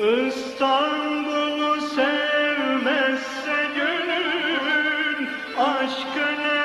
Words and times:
İstanbul'u 0.00 1.80
sevmezse 1.80 3.58
gönül 3.76 5.28
aşkı 5.58 6.26
ne 6.42 6.60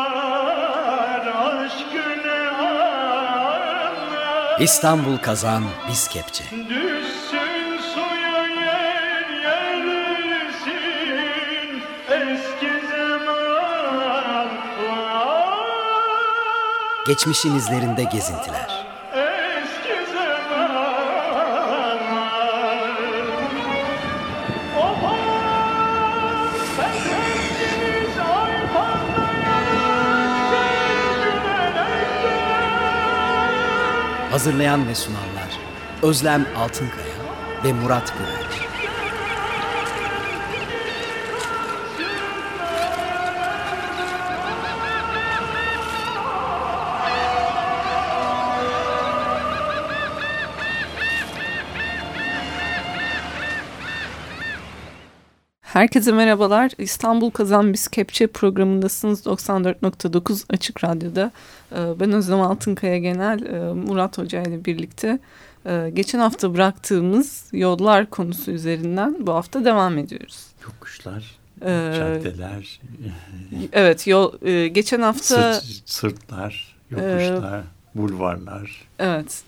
anlar, 0.00 1.26
aşkı 1.26 2.06
ne 2.24 2.40
anlar. 2.50 3.90
İstanbul 4.60 5.18
kazan 5.18 5.64
biz 5.88 6.08
kepçe. 6.08 6.44
Düşsün 6.44 7.78
suya 7.94 8.46
yer 8.46 9.28
yersin 9.42 10.70
eski 12.10 12.72
zamanlar. 12.86 14.48
Geçmişin 17.06 17.54
izlerinde 17.56 18.04
gezintiler. 18.04 18.79
Hazırlayan 34.30 34.88
ve 34.88 34.94
sunanlar 34.94 35.58
Özlem 36.02 36.46
Altınkaya 36.56 37.14
ve 37.64 37.72
Murat 37.72 38.12
Güvenç. 38.18 38.39
Herkese 55.72 56.12
merhabalar. 56.12 56.70
İstanbul 56.78 57.30
Kazan 57.30 57.72
Biz 57.72 57.88
Kepçe 57.88 58.26
programındasınız 58.26 59.26
94.9 59.26 60.44
Açık 60.50 60.84
Radyo'da. 60.84 61.32
Ee, 61.72 62.00
Ben 62.00 62.12
Özlem 62.12 62.40
Altınkaya 62.40 62.98
Genel, 62.98 63.42
e, 63.46 63.72
Murat 63.72 64.18
Hoca 64.18 64.42
ile 64.42 64.64
birlikte 64.64 65.18
e, 65.66 65.90
geçen 65.94 66.18
hafta 66.18 66.54
bıraktığımız 66.54 67.48
yollar 67.52 68.10
konusu 68.10 68.50
üzerinden 68.50 69.26
bu 69.26 69.32
hafta 69.34 69.64
devam 69.64 69.98
ediyoruz. 69.98 70.46
Yokuşlar, 70.64 71.40
Ee, 71.62 71.92
caddeler, 71.96 72.80
Evet, 73.72 74.06
yol 74.06 74.46
e, 74.46 74.68
geçen 74.68 75.00
hafta 75.00 75.54
sırt, 75.54 75.88
sırtlar, 75.90 76.76
yokuşlar, 76.90 77.62
bulvarlar. 77.94 78.88
evet 78.98 79.42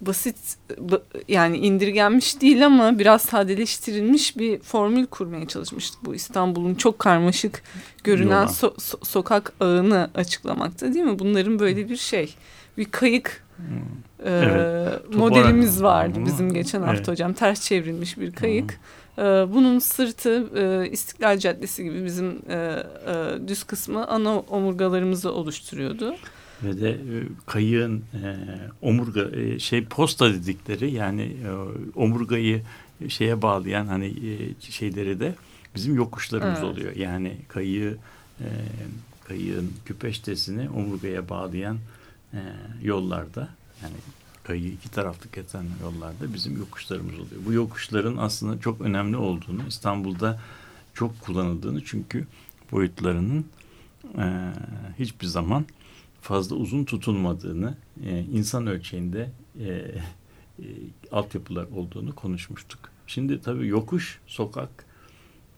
basit 0.00 0.36
ba- 0.70 1.02
yani 1.28 1.56
indirgenmiş 1.58 2.40
değil 2.40 2.66
ama 2.66 2.98
biraz 2.98 3.22
sadeleştirilmiş 3.22 4.36
bir 4.38 4.58
formül 4.60 5.06
kurmaya 5.06 5.48
çalışmıştık. 5.48 6.04
Bu 6.04 6.14
İstanbul'un 6.14 6.74
çok 6.74 6.98
karmaşık 6.98 7.62
görünen 8.04 8.46
so- 8.46 8.74
so- 8.74 9.04
sokak 9.06 9.52
ağını 9.60 10.10
açıklamakta 10.14 10.94
değil 10.94 11.04
mi? 11.04 11.18
Bunların 11.18 11.58
böyle 11.58 11.88
bir 11.88 11.96
şey, 11.96 12.34
bir 12.78 12.84
kayık 12.84 13.44
e, 14.24 14.30
Evet, 14.30 15.14
modelimiz 15.14 15.82
vardı 15.82 16.12
Ama- 16.16 16.26
bizim 16.26 16.52
geçen 16.54 16.80
hafta 16.80 16.94
Evet. 16.96 17.08
hocam. 17.08 17.32
Ters 17.32 17.60
çevrilmiş 17.64 18.18
bir 18.18 18.32
kayık. 18.32 18.80
E, 19.18 19.22
bunun 19.22 19.78
sırtı 19.78 20.48
e, 20.56 20.90
İstiklal 20.90 21.38
Caddesi 21.38 21.84
gibi 21.84 22.04
bizim 22.04 22.42
e, 22.48 22.54
e, 22.54 23.48
düz 23.48 23.64
kısmı 23.64 24.06
ana 24.08 24.38
omurgalarımızı 24.38 25.32
oluşturuyordu. 25.32 26.14
Ve 26.64 26.80
de 26.80 26.90
e, 26.90 26.98
kayığın 27.46 27.96
e, 27.98 28.36
omurga 28.82 29.36
e, 29.36 29.58
şey 29.58 29.84
posta 29.84 30.32
dedikleri 30.34 30.90
yani 30.92 31.22
e, 31.22 31.50
omurgayı 31.98 32.62
şeye 33.08 33.42
bağlayan 33.42 33.86
hani 33.86 34.06
e, 34.06 34.70
şeyleri 34.70 35.20
de 35.20 35.34
bizim 35.74 35.94
yokuşlarımız 35.94 36.60
Evet. 36.60 36.72
oluyor. 36.72 36.96
Yani 36.96 37.36
kayığı 37.48 37.98
e, 38.40 38.46
kayığın 39.24 39.72
küpeştesini 39.84 40.70
omurgaya 40.70 41.28
bağlayan 41.28 41.78
e, 42.34 42.38
yollarda 42.82 43.48
yani 43.82 43.94
kayığı 44.44 44.72
iki 44.72 44.90
taraflı 44.90 45.30
kesen 45.30 45.64
yollarda 45.82 46.34
bizim 46.34 46.58
yokuşlarımız 46.58 47.14
oluyor. 47.14 47.42
Bu 47.46 47.52
yokuşların 47.52 48.16
aslında 48.16 48.60
çok 48.60 48.80
önemli 48.80 49.16
olduğunu 49.16 49.62
İstanbul'da 49.68 50.40
çok 50.94 51.20
kullanıldığını 51.20 51.84
çünkü 51.84 52.26
boyutlarının 52.72 53.44
e, 54.18 54.52
hiçbir 54.98 55.26
zaman 55.26 55.64
fazla 56.20 56.56
uzun 56.56 56.84
tutulmadığını, 56.84 57.74
e, 58.04 58.20
insan 58.20 58.66
ölçeğinde 58.66 59.30
e, 59.60 59.68
e, 59.68 59.94
altyapılar 61.12 61.66
olduğunu 61.74 62.14
konuşmuştuk. 62.14 62.80
Şimdi 63.06 63.40
tabii 63.40 63.66
yokuş, 63.66 64.20
sokak 64.26 64.84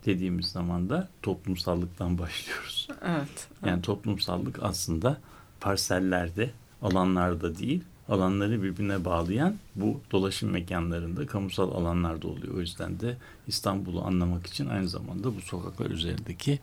dediğimiz 0.06 0.46
zaman 0.46 0.90
da 0.90 1.08
toplumsallıktan 1.22 2.18
başlıyoruz. 2.18 2.88
Evet. 3.02 3.48
Yani 3.66 3.82
toplumsallık 3.82 4.62
aslında 4.62 5.20
parsellerde, 5.60 6.50
alanlarda 6.82 7.58
değil, 7.58 7.82
alanları 8.08 8.62
birbirine 8.62 9.04
bağlayan 9.04 9.56
bu 9.74 10.00
dolaşım 10.12 10.50
mekanlarında, 10.50 11.26
kamusal 11.26 11.72
alanlarda 11.74 12.28
oluyor. 12.28 12.54
O 12.54 12.60
yüzden 12.60 13.00
de 13.00 13.16
İstanbul'u 13.46 14.04
anlamak 14.04 14.46
için 14.46 14.66
aynı 14.66 14.88
zamanda 14.88 15.36
bu 15.36 15.40
sokaklar 15.40 15.90
üzerindeki 15.90 16.58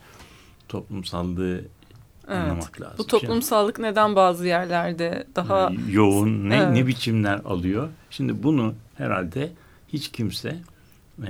toplumsallığı 0.68 1.62
Evet. 2.30 2.42
anlamak 2.42 2.82
lazım. 2.82 2.96
Bu 2.98 3.08
toplumsallık 3.08 3.80
neden 3.80 4.16
bazı 4.16 4.48
yerlerde 4.48 5.28
daha 5.36 5.70
Şimdi, 5.70 5.96
yoğun, 5.96 6.50
ne, 6.50 6.58
Evet. 6.58 6.72
ne 6.74 6.88
biçimler 6.88 7.40
alıyor. 7.46 7.90
Şimdi 8.10 8.44
bunu 8.44 8.74
herhalde 8.96 9.52
hiç 9.94 10.12
kimse 10.12 10.58
e, 11.24 11.30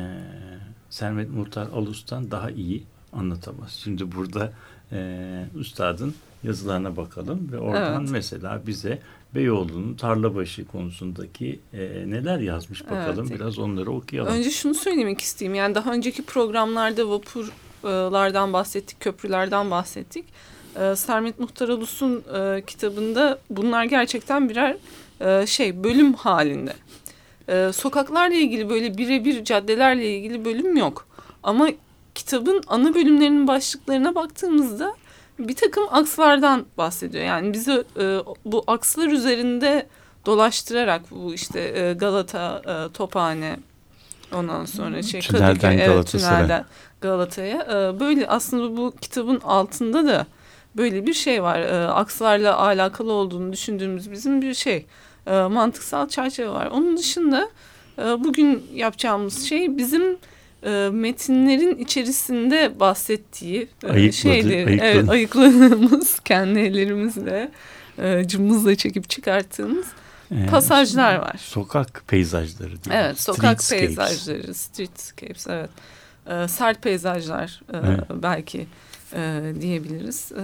Sermet 0.89 1.29
Muhtar 1.29 1.67
Alus'tan 1.75 2.31
daha 2.31 2.51
iyi 2.51 2.83
anlatamaz. 3.13 3.71
Şimdi 3.83 4.11
burada 4.11 4.51
e, 4.91 5.45
üstadın 5.55 6.15
yazılarına 6.43 6.97
bakalım 6.97 7.49
ve 7.51 7.59
oradan 7.59 8.01
Evet. 8.01 8.11
mesela 8.11 8.61
bize 8.67 8.99
Beyoğlu'nun 9.35 9.93
Tarlabaşı 9.93 10.67
konusundaki 10.67 11.59
e, 11.73 11.79
neler 12.07 12.39
yazmış 12.39 12.85
bakalım. 12.85 13.27
Evet. 13.29 13.39
Biraz 13.39 13.59
onları 13.59 13.91
okuyalım. 13.91 14.33
Önce 14.33 14.51
şunu 14.51 14.73
söylemek 14.73 15.21
isteyeyim. 15.21 15.55
Yani 15.55 15.75
daha 15.75 15.93
önceki 15.93 16.25
programlarda 16.25 17.09
vapurlardan 17.09 18.53
bahsettik, 18.53 18.99
köprülerden 18.99 19.71
bahsettik. 19.71 20.25
Ee, 20.75 20.95
Sermet 20.95 21.39
Muhtar 21.39 21.69
Alus'un 21.69 22.23
e, 22.35 22.61
kitabında 22.67 23.39
bunlar 23.49 23.83
gerçekten 23.83 24.49
birer 24.49 24.77
e, 25.21 25.47
şey 25.47 25.83
bölüm 25.83 26.13
halinde. 26.13 26.73
Ee, 27.49 27.71
sokaklarla 27.73 28.35
ilgili 28.35 28.69
böyle 28.69 28.97
birebir 28.97 29.43
caddelerle 29.43 30.17
ilgili 30.17 30.45
bölüm 30.45 30.77
yok. 30.77 31.07
Ama 31.43 31.69
kitabın 32.15 32.63
ana 32.67 32.95
bölümlerinin 32.95 33.47
başlıklarına 33.47 34.15
baktığımızda 34.15 34.95
bir 35.39 35.55
takım 35.55 35.83
akslardan 35.91 36.65
bahsediyor. 36.77 37.23
Yani 37.25 37.53
bizi 37.53 37.83
e, 37.99 38.19
bu 38.45 38.63
akslar 38.67 39.07
üzerinde 39.07 39.87
dolaştırarak 40.25 41.01
bu 41.11 41.33
işte 41.33 41.59
e, 41.59 41.93
Galata, 41.93 42.61
e, 42.67 42.93
Tophane, 42.93 43.59
ondan 44.33 44.65
sonra 44.65 45.01
şey 45.01 45.21
Tünelden 45.21 45.47
Kadıköy, 45.47 45.75
evet, 45.75 45.87
Galatasaray'a. 45.87 46.37
tünelden 46.37 46.65
Galata'ya. 47.01 47.61
E, 47.61 47.99
böyle 47.99 48.27
aslında 48.27 48.77
bu 48.77 48.93
kitabın 49.01 49.39
altında 49.39 50.07
da 50.07 50.27
böyle 50.77 51.05
bir 51.05 51.13
şey 51.13 51.43
var. 51.43 51.59
E, 51.59 51.87
akslarla 51.87 52.57
alakalı 52.59 53.11
olduğunu 53.11 53.53
düşündüğümüz 53.53 54.11
bizim 54.11 54.41
bir 54.41 54.53
şey. 54.53 54.85
E, 55.27 55.31
mantıksal 55.41 56.09
çerçeve 56.09 56.49
var. 56.49 56.65
Onun 56.65 56.97
dışında 56.97 57.49
e, 57.99 58.01
bugün 58.03 58.63
yapacağımız 58.75 59.43
şey 59.45 59.77
bizim 59.77 60.17
e, 60.63 60.89
metinlerin 60.91 61.77
içerisinde 61.77 62.79
bahsettiği 62.79 63.67
e, 63.83 63.87
Ayıkladı- 63.87 64.13
şeyleri 64.13 64.67
ayıkladı. 64.67 64.81
evet, 64.87 65.09
ayıkladığımız 65.09 66.19
kendi 66.25 66.59
ellerimizle 66.59 67.51
e, 67.97 68.27
cımbızla 68.27 68.75
çekip 68.75 69.09
çıkarttığımız 69.09 69.85
E, 70.31 70.45
pasajlar 70.45 71.15
var. 71.15 71.35
Sokak 71.37 72.03
peyzajları. 72.07 72.69
diyor. 72.83 72.95
Evet, 72.95 73.21
sokak 73.21 73.63
Streetscapes. 73.63 74.07
peyzajları, 74.07 74.53
streetscapes, 74.53 75.47
evet. 75.47 75.69
Ee, 76.29 76.47
sert 76.47 76.81
peyzajlar 76.83 77.61
e, 77.73 77.77
Evet. 77.77 77.99
belki 78.13 78.67
e, 79.13 79.53
diyebiliriz. 79.61 80.31
E, 80.31 80.43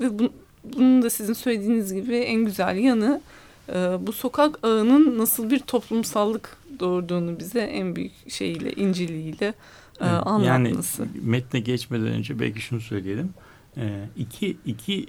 ve 0.00 0.18
bu, 0.18 0.32
bunun 0.64 1.02
da 1.02 1.10
sizin 1.10 1.32
söylediğiniz 1.32 1.94
gibi 1.94 2.16
en 2.16 2.44
güzel 2.44 2.76
yanı 2.76 3.20
e, 3.68 3.74
bu 4.00 4.12
sokak 4.12 4.58
ağının 4.62 5.18
nasıl 5.18 5.50
bir 5.50 5.58
toplumsallık 5.58 6.56
doğurduğunu 6.80 7.38
bize 7.38 7.60
en 7.60 7.96
büyük 7.96 8.30
şeyiyle, 8.30 8.72
inceliğiyle 8.72 9.54
e, 10.00 10.04
anlatması. 10.04 11.02
Yani 11.02 11.10
metne 11.22 11.60
geçmeden 11.60 12.06
önce 12.06 12.38
belki 12.38 12.60
şunu 12.60 12.80
söyleyelim. 12.80 13.34
Ee, 13.76 14.08
iki, 14.16 14.56
iki 14.66 15.06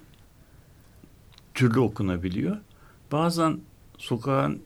türlü 1.53 1.79
okunabiliyor. 1.79 2.57
Bazen 3.11 3.59
sokağın 3.97 4.61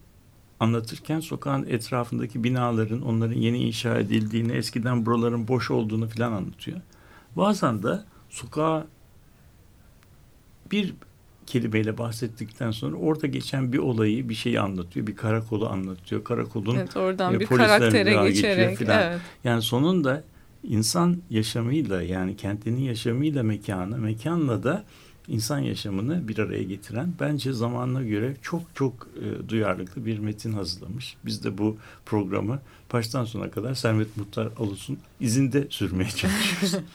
anlatırken 0.60 1.20
sokağın 1.20 1.66
etrafındaki 1.66 2.44
binaların 2.44 3.02
onların 3.02 3.38
yeni 3.38 3.58
inşa 3.58 4.00
edildiğini, 4.00 4.52
eskiden 4.52 5.06
buraların 5.06 5.48
boş 5.48 5.72
olduğunu 5.72 6.08
filan 6.08 6.32
anlatıyor. 6.32 6.82
Bazen 7.36 7.84
de 7.84 8.00
sokağa 8.30 8.88
bir 10.72 10.94
kelimeyle 11.46 11.98
bahsettikten 11.98 12.72
sonra 12.72 12.96
orada 12.96 13.28
geçen 13.28 13.74
bir 13.74 13.78
olayı, 13.78 14.30
bir 14.30 14.34
şeyi 14.34 14.60
anlatıyor. 14.60 15.08
Bir 15.08 15.16
karakolu 15.16 15.70
anlatıyor. 15.70 16.24
Karakolun 16.24 16.76
Evet 16.76 16.98
oradan 16.98 17.34
e, 17.34 17.40
bir 17.40 17.46
karaktere 17.46 18.28
geçerek. 18.28 18.78
filan. 18.78 19.02
Evet. 19.04 19.20
Yani 19.44 19.62
sonunda 19.62 20.24
insan 20.64 21.18
yaşamıyla 21.30 22.02
yani 22.02 22.38
kentinin 22.38 22.82
yaşamıyla 22.82 23.44
mekanı, 23.44 23.98
mekanla 23.98 24.64
da 24.64 24.84
insan 25.30 25.60
yaşamını 25.60 26.28
bir 26.28 26.38
araya 26.38 26.64
getiren 26.64 27.14
bence 27.20 27.54
zamanına 27.54 28.04
göre 28.04 28.36
çok 28.42 28.62
çok 28.76 29.08
e, 29.18 29.50
duyarlılıklı 29.50 30.06
bir 30.06 30.20
metin 30.20 30.54
hazırlamış. 30.54 31.16
Biz 31.26 31.44
de 31.44 31.58
bu 31.58 31.78
programı 32.06 32.60
baştan 32.94 33.26
sona 33.26 33.52
kadar 33.52 33.74
Sermet 33.74 34.18
Muhtar 34.18 34.50
Alus'un 34.60 34.98
izinde 35.20 35.68
sürmeye 35.70 36.10
çalışıyoruz. 36.10 36.76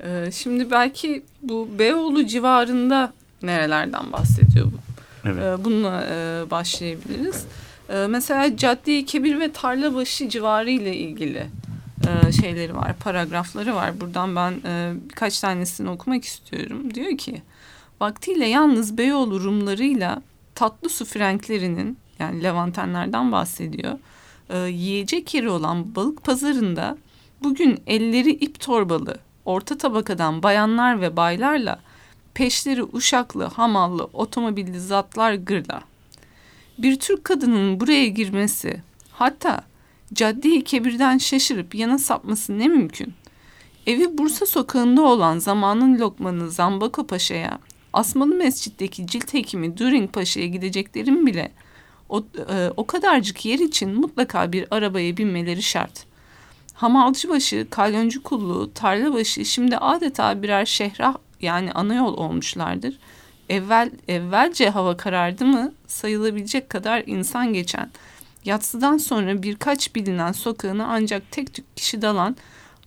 Ee, 0.00 0.30
şimdi 0.32 0.70
belki 0.70 1.22
bu 1.42 1.68
Beyoğlu 1.78 2.26
civarında 2.26 3.12
nerelerden 3.42 4.12
bahsediyor 4.12 4.66
bu? 4.66 4.78
evet. 5.28 5.42
Ee, 5.42 5.64
bununla 5.64 6.06
e, 6.10 6.50
başlayabiliriz. 6.50 7.46
Ee, 7.90 8.06
mesela 8.08 8.56
Cadde-i 8.56 9.06
Kebir 9.06 9.40
ve 9.40 9.52
Tarlabaşı 9.52 10.28
civarı 10.28 10.70
ile 10.70 10.96
ilgili 10.96 11.46
e, 12.08 12.32
şeyleri 12.32 12.76
var, 12.76 12.94
paragrafları 13.04 13.74
var. 13.74 14.00
Buradan 14.00 14.36
ben 14.36 14.52
e, 14.64 14.92
birkaç 15.10 15.40
tanesini 15.40 15.90
okumak 15.90 16.24
istiyorum. 16.24 16.94
Diyor 16.94 17.18
ki, 17.18 17.42
vaktiyle 18.04 18.46
yalnız 18.46 18.98
Beyoğlu 18.98 19.40
Rumlarıyla 19.40 20.22
tatlı 20.54 20.88
su 20.88 21.04
frenklerinin 21.04 21.98
yani 22.18 22.42
Levantenlerden 22.42 23.32
bahsediyor. 23.32 23.98
E, 24.50 24.58
yiyecek 24.58 25.34
yeri 25.34 25.50
olan 25.50 25.94
balık 25.94 26.24
pazarında 26.24 26.98
bugün 27.42 27.82
elleri 27.86 28.30
ip 28.30 28.60
torbalı 28.60 29.18
orta 29.44 29.78
tabakadan 29.78 30.42
bayanlar 30.42 31.00
ve 31.00 31.16
baylarla 31.16 31.80
peşleri 32.34 32.84
uşaklı, 32.84 33.44
hamallı, 33.44 34.04
otomobilli 34.12 34.80
zatlar 34.80 35.34
gırla. 35.34 35.80
Bir 36.78 36.98
Türk 36.98 37.24
kadının 37.24 37.80
buraya 37.80 38.06
girmesi, 38.06 38.82
hatta 39.12 39.64
cadde-i 40.14 40.64
kebirden 40.64 41.18
şaşırıp 41.18 41.74
yana 41.74 41.98
sapması 41.98 42.58
ne 42.58 42.68
mümkün? 42.68 43.14
Evi 43.86 44.18
Bursa 44.18 44.46
sokağında 44.46 45.02
olan 45.02 45.38
zamanın 45.38 45.98
lokmanı 45.98 46.50
Zambako 46.50 47.06
Paşa'ya, 47.06 47.58
Asmalı 47.94 48.34
Mescid'deki 48.34 49.06
cilt 49.06 49.34
hekimi 49.34 49.76
Düring 49.76 50.12
Paşa'ya 50.12 50.46
gideceklerin 50.46 51.26
bile 51.26 51.52
o, 52.08 52.24
e, 52.50 52.70
o 52.76 52.86
kadarcık 52.86 53.44
yer 53.44 53.58
için 53.58 53.94
mutlaka 53.94 54.52
bir 54.52 54.66
arabaya 54.70 55.16
binmeleri 55.16 55.62
şart. 55.62 56.06
Hamalcıbaşı, 56.74 57.66
kalyoncu 57.70 58.22
kulluğu, 58.22 58.74
tarlabaşı 58.74 59.44
şimdi 59.44 59.76
adeta 59.76 60.42
birer 60.42 60.66
şehra 60.66 61.14
yani 61.40 61.72
ana 61.72 61.94
yol 61.94 62.16
olmuşlardır. 62.16 62.98
Evvel 63.48 63.90
evvelce 64.08 64.70
hava 64.70 64.96
karardı 64.96 65.44
mı 65.44 65.72
sayılabilecek 65.86 66.70
kadar 66.70 67.02
insan 67.06 67.52
geçen, 67.52 67.90
yatsıdan 68.44 68.98
sonra 68.98 69.42
birkaç 69.42 69.94
bilinen 69.94 70.32
sokağına 70.32 70.86
ancak 70.86 71.30
tek 71.30 71.54
tük 71.54 71.76
kişi 71.76 72.02
dalan, 72.02 72.36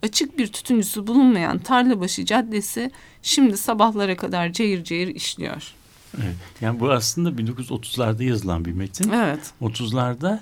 açık 0.02 0.38
bir 0.38 0.46
tütüncüsü 0.46 1.06
bulunmayan 1.06 1.58
Tarlabaşı 1.58 2.24
Caddesi 2.24 2.90
şimdi 3.22 3.56
sabahlara 3.56 4.16
kadar 4.16 4.52
cayır 4.52 4.84
cayır 4.84 5.08
işliyor. 5.08 5.72
evet. 6.16 6.34
Yani 6.60 6.80
bu 6.80 6.90
aslında 6.92 7.30
1930'larda 7.42 8.24
yazılan 8.24 8.64
bir 8.64 8.72
metin. 8.72 9.10
Evet. 9.12 9.52
30'larda 9.62 10.40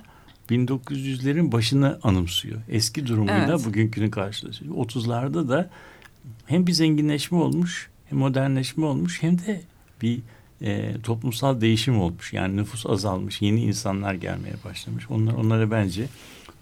1900'lerin 0.50 1.52
başını 1.52 1.98
anımsıyor. 2.02 2.60
Eski 2.68 3.06
durumuyla 3.06 3.46
Evet. 3.50 3.64
bugünkünü 3.66 4.10
karşılaşıyor. 4.10 4.74
30'larda 4.74 5.48
da 5.48 5.70
hem 6.46 6.66
bir 6.66 6.72
zenginleşme 6.72 7.38
olmuş, 7.38 7.88
hem 8.10 8.18
modernleşme 8.18 8.86
olmuş 8.86 9.22
hem 9.22 9.38
de 9.38 9.62
bir 10.02 10.20
e, 10.62 11.00
toplumsal 11.02 11.60
değişim 11.60 12.00
olmuş. 12.00 12.32
Yani 12.32 12.56
nüfus 12.56 12.86
azalmış, 12.86 13.42
yeni 13.42 13.60
insanlar 13.60 14.14
gelmeye 14.14 14.54
başlamış. 14.64 15.10
Onlar 15.10 15.32
onlara 15.34 15.70
bence 15.70 16.06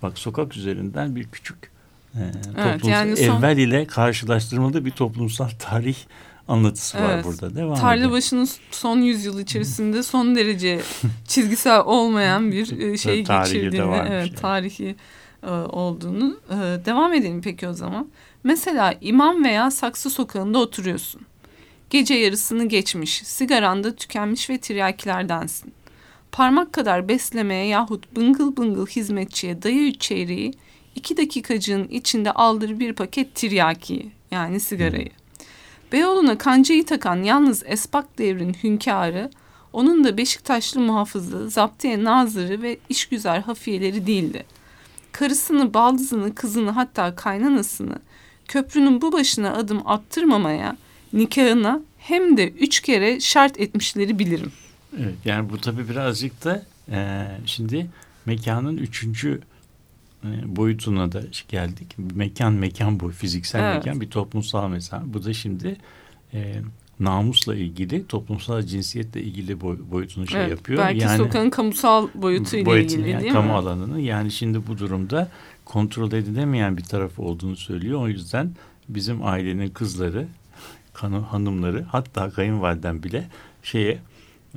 bak 0.03 0.19
sokak 0.19 0.57
üzerinden 0.57 1.17
bir 1.17 1.25
küçük 1.25 1.74
e, 2.15 2.63
toplumsal 2.63 2.89
yani 2.89 3.17
son- 3.17 3.39
evvel 3.39 3.59
ile 3.59 3.87
karşılaştırmalı 3.87 4.85
bir 4.85 4.91
toplumsal 4.91 5.49
tarih 5.59 5.97
anlatısı 6.49 6.99
var 6.99 7.11
Evet. 7.15 7.25
burada. 7.25 7.55
Devam. 7.57 7.77
Tarlabaşı'nın 7.77 8.49
son 8.71 8.99
yüzyıl 8.99 9.41
içerisinde 9.41 10.03
son 10.03 10.37
derece 10.37 10.81
çizgisel 11.29 11.81
olmayan 11.81 12.53
bir 12.53 12.79
e, 12.81 12.97
şey 12.99 13.25
geçirdiğini, 13.25 13.97
evet, 13.97 14.11
yani. 14.11 14.35
tarihi 14.35 14.97
e, 15.43 15.51
olduğunu. 15.51 16.37
E, 16.51 16.55
devam 16.85 17.13
edelim 17.13 17.41
peki 17.45 17.69
o 17.69 17.73
zaman. 17.73 18.09
Mesela 18.45 18.95
İmam 19.01 19.45
veya 19.45 19.71
Saksı 19.71 20.11
sokağında 20.11 20.59
oturuyorsun. 20.59 21.21
Gece 21.91 22.15
yarısını 22.15 22.69
geçmiş, 22.69 23.23
sigaranda 23.25 23.97
tükenmiş 23.97 24.51
ve 24.51 24.59
tiryakilerdensin. 24.59 25.73
Parmak 26.33 26.73
kadar 26.73 27.09
beslemeye 27.09 27.67
yahut 27.67 28.17
bıngıl 28.17 28.57
bıngıl 28.57 28.87
hizmetçiye 28.87 29.63
dayı 29.63 29.89
üç 29.89 30.01
çeyreği, 30.01 30.53
iki 30.95 31.17
dakikacığın 31.17 31.89
içinde 31.89 32.33
aldır 32.33 32.81
bir 32.81 32.93
paket 32.93 33.35
tiryakiyi 33.35 34.11
yani 34.31 34.61
sigarayı. 34.61 35.11
Beyoğlu'na 35.93 36.39
kancayı 36.39 36.87
takan 36.87 37.23
yalnız 37.23 37.63
Esbak 37.67 38.19
devrin 38.19 38.57
hünkârı, 38.63 39.31
onun 39.73 40.05
da 40.05 40.17
Beşiktaşlı 40.17 40.81
muhafızı, 40.81 41.51
zaptiye 41.51 42.05
nazırı 42.05 42.63
ve 42.63 42.79
işgüzar 42.89 43.43
hafiyeleri 43.43 44.07
değildi. 44.07 44.45
Karısını, 45.13 45.75
baldızını, 45.75 46.35
kızını 46.35 46.71
hatta 46.71 47.15
kaynanasını 47.15 47.99
köprünün 48.49 49.03
bu 49.03 49.13
başına 49.13 49.55
adım 49.55 49.83
attırmamaya, 49.87 50.77
nikahına 51.13 51.81
hem 51.99 52.37
de 52.37 52.49
üç 52.49 52.81
kere 52.81 53.21
şart 53.21 53.61
etmişleri 53.61 54.19
bilirim. 54.19 54.53
Evet, 55.01 55.15
yani 55.25 55.51
bu 55.51 55.59
tabii 55.59 55.89
birazcık 55.89 56.45
da 56.45 56.63
e, 56.91 57.27
şimdi 57.47 57.87
mekanın 58.27 58.77
üçüncü 58.77 59.41
boyutuna 60.47 61.13
da 61.13 61.23
geldik. 61.49 61.95
Mekan 61.99 62.53
mekan 62.53 63.01
boy, 63.01 63.13
fiziksel 63.13 63.61
Evet. 63.63 63.85
mekan 63.85 64.01
bir 64.01 64.11
toplumsal 64.11 64.69
mekan. 64.69 65.15
Bu 65.15 65.25
da 65.25 65.33
şimdi 65.33 65.77
e, 66.35 66.55
namusla 67.01 67.55
ilgili, 67.55 68.07
toplumsal 68.07 68.63
cinsiyetle 68.63 69.23
ilgili 69.23 69.61
boy, 69.61 69.79
boyutunu 69.91 70.27
şey 70.27 70.41
Evet, 70.41 70.51
yapıyor. 70.51 70.79
Belki 70.79 71.09
sokağın 71.09 71.51
kamusal 71.51 72.09
boyutuyla 72.15 72.67
boyutunu, 72.67 72.97
ilgili 73.01 73.11
yani 73.11 73.23
değil 73.23 73.33
kamu 73.33 73.49
mi? 73.49 73.55
alanını 73.55 74.01
yani 74.01 74.31
şimdi 74.31 74.67
bu 74.67 74.79
durumda 74.79 75.29
kontrol 75.65 76.13
edilemeyen 76.13 76.77
bir 76.77 76.83
tarafı 76.85 77.23
olduğunu 77.23 77.57
söylüyor. 77.57 78.01
O 78.01 78.09
yüzden 78.09 78.51
bizim 78.89 79.27
ailenin 79.27 79.69
kızları, 79.69 80.27
kanı, 80.93 81.19
hanımları 81.19 81.83
hatta 81.83 82.31
kayınvaliden 82.31 83.03
bile 83.03 83.29
şeye 83.63 83.99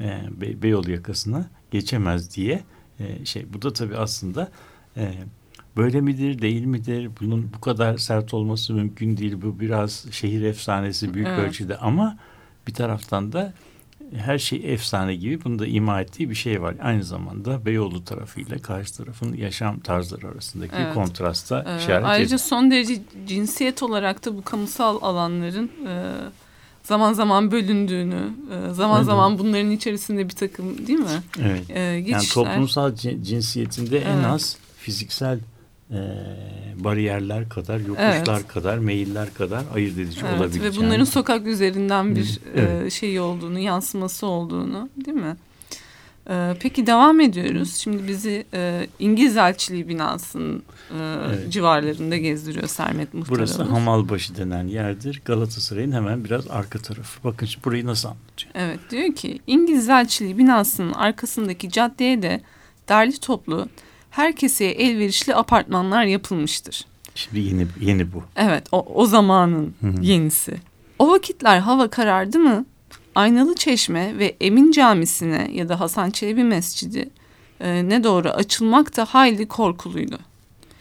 e, 0.01 0.21
Be- 0.41 0.61
Beyoğlu 0.61 0.91
yakasına 0.91 1.49
geçemez 1.71 2.35
diye 2.35 2.63
e, 2.99 3.25
şey 3.25 3.45
bu 3.53 3.61
da 3.61 3.73
tabii 3.73 3.97
aslında 3.97 4.51
e, 4.97 5.13
böyle 5.77 6.01
midir 6.01 6.41
değil 6.41 6.65
midir 6.65 7.09
bunun 7.21 7.49
bu 7.55 7.61
kadar 7.61 7.97
sert 7.97 8.33
olması 8.33 8.73
mümkün 8.73 9.17
değil 9.17 9.41
bu 9.41 9.59
biraz 9.59 10.05
şehir 10.11 10.41
efsanesi 10.41 11.13
büyük 11.13 11.27
Evet. 11.27 11.39
ölçüde 11.39 11.77
ama 11.77 12.17
bir 12.67 12.73
taraftan 12.73 13.33
da 13.33 13.53
her 14.15 14.37
şey 14.39 14.73
efsane 14.73 15.15
gibi 15.15 15.43
bunu 15.43 15.59
da 15.59 15.67
ima 15.67 16.01
ettiği 16.01 16.29
bir 16.29 16.35
şey 16.35 16.61
var. 16.61 16.75
Aynı 16.81 17.03
zamanda 17.03 17.65
Beyoğlu 17.65 18.03
tarafıyla 18.05 18.57
karşı 18.59 18.93
tarafın 18.97 19.33
yaşam 19.33 19.79
tarzları 19.79 20.27
arasındaki 20.27 20.73
Evet. 20.77 20.93
kontrasta 20.93 21.65
Ee, 21.67 21.77
işaret 21.83 22.05
ayrıca 22.05 22.25
ediyor. 22.25 22.39
son 22.39 22.71
derece 22.71 23.01
cinsiyet 23.27 23.83
olarak 23.83 24.25
da 24.25 24.37
bu 24.37 24.43
kamusal 24.43 24.97
alanların 25.01 25.71
e, 25.87 26.11
zaman 26.83 27.13
zaman 27.13 27.51
bölündüğünü, 27.51 28.29
e, 28.69 28.73
zaman 28.73 28.97
Evet. 28.97 29.05
zaman 29.05 29.39
bunların 29.39 29.71
içerisinde 29.71 30.25
bir 30.29 30.35
takım 30.35 30.87
değil 30.87 30.99
mi? 30.99 31.21
Evet. 31.41 31.69
E, 31.69 31.79
Yani 31.79 32.03
geçişler. 32.03 32.33
toplumsal 32.43 32.91
cin- 32.95 33.23
cinsiyetinde 33.23 33.99
en 33.99 34.15
Evet. 34.17 34.25
az 34.25 34.57
fiziksel 34.77 35.39
e, 35.91 35.97
bariyerler 36.75 37.49
kadar, 37.49 37.79
yokuşlar 37.79 38.35
Evet. 38.37 38.47
kadar, 38.47 38.77
meyiller 38.77 39.33
kadar 39.33 39.63
ayırt 39.75 39.97
edici 39.97 40.21
Evet, 40.29 40.39
olabilir. 40.39 40.63
ve 40.63 40.75
bunların 40.75 41.03
sokak 41.05 41.47
üzerinden 41.47 42.15
bir 42.15 42.25
Hı, 42.25 42.39
evet. 42.55 42.85
e, 42.85 42.89
şey 42.89 43.19
olduğunu, 43.19 43.59
yansıması 43.59 44.25
olduğunu 44.25 44.89
değil 45.05 45.17
mi? 45.17 45.35
E, 46.29 46.55
peki 46.59 46.87
devam 46.87 47.19
ediyoruz. 47.19 47.75
Şimdi 47.75 48.07
bizi 48.07 48.45
e, 48.53 48.87
İngiliz 48.99 49.37
Elçiliği 49.37 49.87
binasının 49.87 50.63
e, 50.91 50.95
Evet. 51.27 51.51
civarlarında 51.53 52.17
gezdiriyor 52.17 52.67
Sermet 52.67 53.13
Muhtarımız. 53.13 53.29
Burası 53.57 53.63
Hamalbaşı 53.63 54.35
denen 54.37 54.67
yerdir. 54.67 55.21
Galatasaray'ın 55.25 55.91
hemen 55.91 56.23
biraz 56.25 56.47
arka 56.47 56.79
tarafı. 56.79 57.23
Bakın 57.23 57.45
şimdi 57.45 57.65
burayı 57.65 57.85
nasıl 57.85 58.09
anlatıyor? 58.09 58.51
Evet 58.55 58.79
diyor 58.91 59.15
ki 59.15 59.39
İngiliz 59.47 59.89
Elçiliği 59.89 60.37
binasının 60.37 60.93
arkasındaki 60.93 61.69
caddeye 61.71 62.21
de 62.21 62.41
derli 62.89 63.19
toplu 63.19 63.67
herkese 64.17 64.65
elverişli 64.65 65.35
apartmanlar 65.35 66.03
yapılmıştır. 66.03 66.85
Şimdi 67.15 67.39
yeni 67.39 67.67
yeni 67.81 68.13
bu. 68.13 68.23
Evet 68.35 68.63
o, 68.71 68.85
o 68.93 69.05
zamanın 69.05 69.73
Hı 69.81 69.87
hı. 69.87 70.01
yenisi. 70.01 70.57
O 70.99 71.09
vakitler 71.09 71.59
hava 71.59 71.89
karardı 71.89 72.39
mı 72.39 72.65
Aynalı 73.15 73.55
Çeşme 73.55 74.19
ve 74.19 74.35
Emin 74.41 74.71
Camisi'ne 74.71 75.49
ya 75.53 75.69
da 75.69 75.79
Hasan 75.79 76.11
Çelebi 76.11 76.43
Mescidi 76.43 77.09
e, 77.59 77.89
ne 77.89 78.03
doğru 78.03 78.29
açılmak 78.29 78.97
da 78.97 79.05
hayli 79.05 79.47
korkuluydu. 79.47 80.19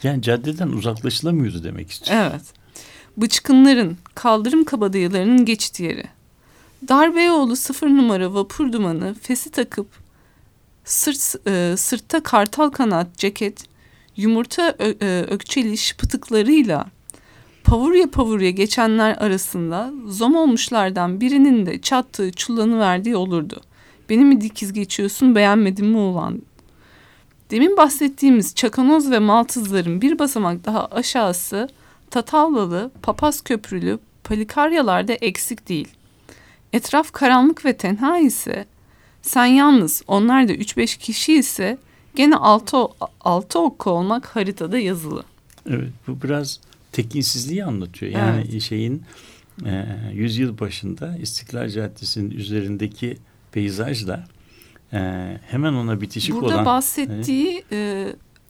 Yani 0.02 0.22
caddeden 0.22 0.68
uzaklaşılamıyordu 0.68 1.64
demek 1.64 1.90
istiyor. 1.90 2.30
Evet. 2.30 2.42
Bıçkınların, 3.16 3.96
kaldırım 4.14 4.64
kabadayılarının 4.64 5.44
geçit 5.44 5.80
yeri. 5.80 6.04
Darbeyoğlu 6.88 7.56
sıfır 7.56 7.88
numara 7.88 8.34
vapur 8.34 8.72
dumanı 8.72 9.14
fesi 9.22 9.50
takıp 9.50 10.05
sırt, 10.86 11.48
e, 11.48 11.76
sırtta 11.76 12.22
kartal 12.22 12.70
kanat 12.70 13.18
ceket 13.18 13.64
yumurta 14.16 14.74
ö, 14.78 14.94
e, 15.00 15.22
ökçeli 15.22 15.78
şıpıtıklarıyla 15.78 16.86
pavurya 17.64 18.10
pavurya 18.10 18.50
geçenler 18.50 19.16
arasında 19.16 19.92
zom 20.06 20.36
olmuşlardan 20.36 21.20
birinin 21.20 21.66
de 21.66 21.80
çattığı 21.80 22.32
çullanı 22.32 22.78
verdiği 22.78 23.16
olurdu. 23.16 23.60
Beni 24.08 24.24
mi 24.24 24.40
dikiz 24.40 24.72
geçiyorsun 24.72 25.34
beğenmedin 25.34 25.86
mi 25.86 25.96
ulan? 25.96 26.42
Demin 27.50 27.76
bahsettiğimiz 27.76 28.54
çakanoz 28.54 29.10
ve 29.10 29.18
maltızların 29.18 30.00
bir 30.00 30.18
basamak 30.18 30.64
daha 30.64 30.86
aşağısı 30.86 31.68
Tatavlalı, 32.10 32.90
Papaz 33.02 33.40
Köprülü, 33.40 33.98
Palikaryalarda 34.24 35.12
eksik 35.12 35.68
değil. 35.68 35.88
Etraf 36.72 37.12
karanlık 37.12 37.64
ve 37.64 37.76
tenha 37.76 38.18
ise 38.18 38.66
sen 39.26 39.46
yalnız 39.46 40.02
onlar 40.06 40.48
da 40.48 40.52
3-5 40.52 40.98
kişi 40.98 41.32
ise 41.34 41.78
gene 42.14 42.36
altı, 42.36 42.76
altı 43.20 43.58
okku 43.58 43.90
olmak 43.90 44.26
haritada 44.36 44.78
yazılı. 44.78 45.24
Evet 45.70 45.88
bu 46.08 46.22
biraz 46.22 46.60
tekinsizliği 46.92 47.64
anlatıyor. 47.64 48.12
Yani 48.12 48.46
Evet. 48.50 48.62
şeyin 48.62 49.02
e, 49.66 49.84
yüzyıl 50.12 50.58
başında 50.58 51.16
İstiklal 51.22 51.68
Caddesi'nin 51.68 52.30
üzerindeki 52.30 53.16
peyzajla 53.52 54.24
e, 54.92 54.98
hemen 55.46 55.72
ona 55.72 56.00
bitişik 56.00 56.34
Burada 56.34 56.54
olan 56.54 56.64
bahsettiği 56.64 57.64
e, 57.72 58.06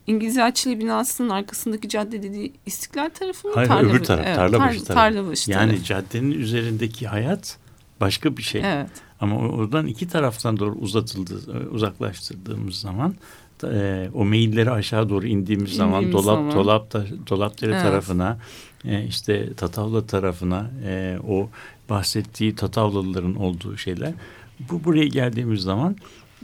İngiliz 0.06 0.38
Elçiliği 0.38 0.78
binasının 0.80 1.28
arkasındaki 1.30 1.88
cadde 1.88 2.22
dediği 2.22 2.52
İstiklal 2.66 3.08
tarafı 3.10 3.48
mı? 3.48 3.54
Hayır, 3.56 3.68
Tarlabaşı- 3.68 3.96
öbür 3.96 4.04
taraf, 4.04 4.24
Tarlabaşı 4.36 4.84
tarafı. 4.84 4.94
Tarlabaşı 4.94 5.50
yani 5.50 5.70
tarafı. 5.70 5.84
caddenin 5.84 6.30
üzerindeki 6.30 7.06
hayat 7.08 7.58
başka 8.00 8.36
bir 8.36 8.42
şey. 8.42 8.62
Evet. 8.64 8.90
Ama 9.20 9.36
oradan 9.36 9.86
iki 9.86 10.08
taraftan 10.08 10.58
doğru 10.58 10.72
uzatıldı, 10.74 11.60
uzaklaştırdığımız 11.70 12.74
zaman 12.74 13.14
e, 13.64 14.08
o 14.14 14.24
meyilleri 14.24 14.70
aşağı 14.70 15.08
doğru 15.08 15.26
indiğimiz 15.26 15.72
zaman 15.72 16.02
İndiğimiz 16.02 16.24
dolap 16.24 16.36
zaman. 16.38 16.54
dolap 16.54 16.92
da, 16.92 17.04
dolapdere 17.30 17.70
Evet. 17.72 17.82
tarafına 17.82 18.38
e, 18.84 19.04
işte 19.04 19.54
Tatavla 19.54 20.06
tarafına 20.06 20.70
e, 20.84 21.18
o 21.28 21.48
bahsettiği 21.90 22.54
Tatavlalıların 22.54 23.34
olduğu 23.36 23.76
şeyler 23.76 24.12
bu 24.70 24.84
buraya 24.84 25.06
geldiğimiz 25.06 25.60
zaman 25.60 25.96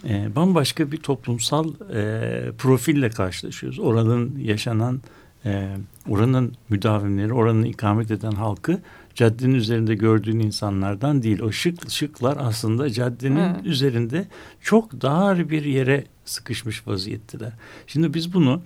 e, 0.08 0.36
bambaşka 0.36 0.92
bir 0.92 0.96
toplumsal 0.96 1.68
e, 1.94 2.52
profille 2.58 3.10
karşılaşıyoruz. 3.10 3.78
Oranın 3.78 4.38
yaşanan 4.38 5.00
e, 5.44 5.76
oranın 6.08 6.54
müdavimleri, 6.68 7.32
oranın 7.32 7.64
ikamet 7.64 8.10
eden 8.10 8.32
halkı 8.32 8.80
caddenin 9.14 9.54
üzerinde 9.54 9.94
gördüğün 9.94 10.38
insanlardan 10.38 11.22
değil. 11.22 11.40
O 11.40 11.52
şık 11.52 11.90
şıklar 11.90 12.36
aslında 12.40 12.90
caddenin 12.90 13.36
Evet. 13.36 13.66
üzerinde 13.66 14.26
çok 14.60 15.02
dar 15.02 15.50
bir 15.50 15.64
yere 15.64 16.04
sıkışmış 16.24 16.86
vaziyetteler. 16.88 17.52
Şimdi 17.86 18.14
biz 18.14 18.34
bunu 18.34 18.62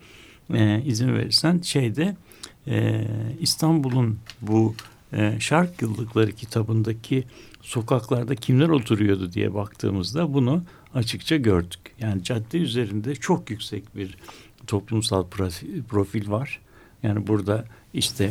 e, 0.55 0.83
izin 0.83 1.15
verirsen 1.15 1.61
şeyde 1.61 2.17
e, 2.67 3.07
İstanbul'un 3.41 4.19
bu 4.43 4.75
e, 5.13 5.37
Şark 5.41 5.83
Yıllıkları 5.83 6.33
kitabındaki 6.33 7.25
sokaklarda 7.63 8.35
kimler 8.35 8.69
oturuyordu 8.69 9.33
diye 9.33 9.55
baktığımızda 9.55 10.35
bunu 10.35 10.63
açıkça 10.95 11.37
gördük. 11.37 11.81
Yani 12.01 12.23
cadde 12.25 12.59
üzerinde 12.59 13.15
çok 13.15 13.51
yüksek 13.51 13.97
bir 13.97 14.17
toplumsal 14.67 15.25
profi- 15.25 15.83
profil 15.83 16.31
var. 16.31 16.61
Yani 17.07 17.27
burada 17.27 17.65
işte 17.95 18.31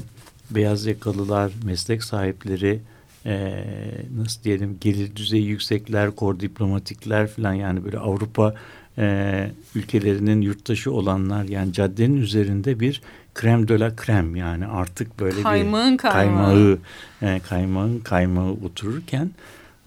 beyaz 0.51 0.86
yakalılar, 0.86 1.51
meslek 1.65 2.03
sahipleri, 2.03 2.79
eee, 3.25 4.05
nasıl 4.17 4.44
diyelim 4.44 4.77
gelir 4.82 5.15
düzeyi 5.15 5.46
yüksekler, 5.46 6.12
kor 6.12 6.39
diplomatikler 6.39 7.27
falan 7.27 7.53
yani 7.53 7.86
böyle 7.86 8.00
Avrupa 8.00 8.55
eee, 8.98 9.51
ülkelerinin 9.75 10.41
yurttaşı 10.41 10.91
olanlar 10.91 11.44
yani 11.44 11.74
caddenin 11.74 12.17
üzerinde 12.22 12.79
bir 12.79 13.01
krem 13.34 13.67
de 13.67 13.79
la 13.79 13.96
krem 13.96 14.36
yani 14.36 14.65
artık 14.67 15.20
böyle 15.20 15.41
Kaymağın 15.41 15.94
bir 15.94 15.98
kaymağı. 15.98 16.46
kaymağı, 16.53 16.77
e, 17.22 17.39
kaymağın 17.50 18.00
kaymağı 18.00 18.51
otururken 18.51 19.32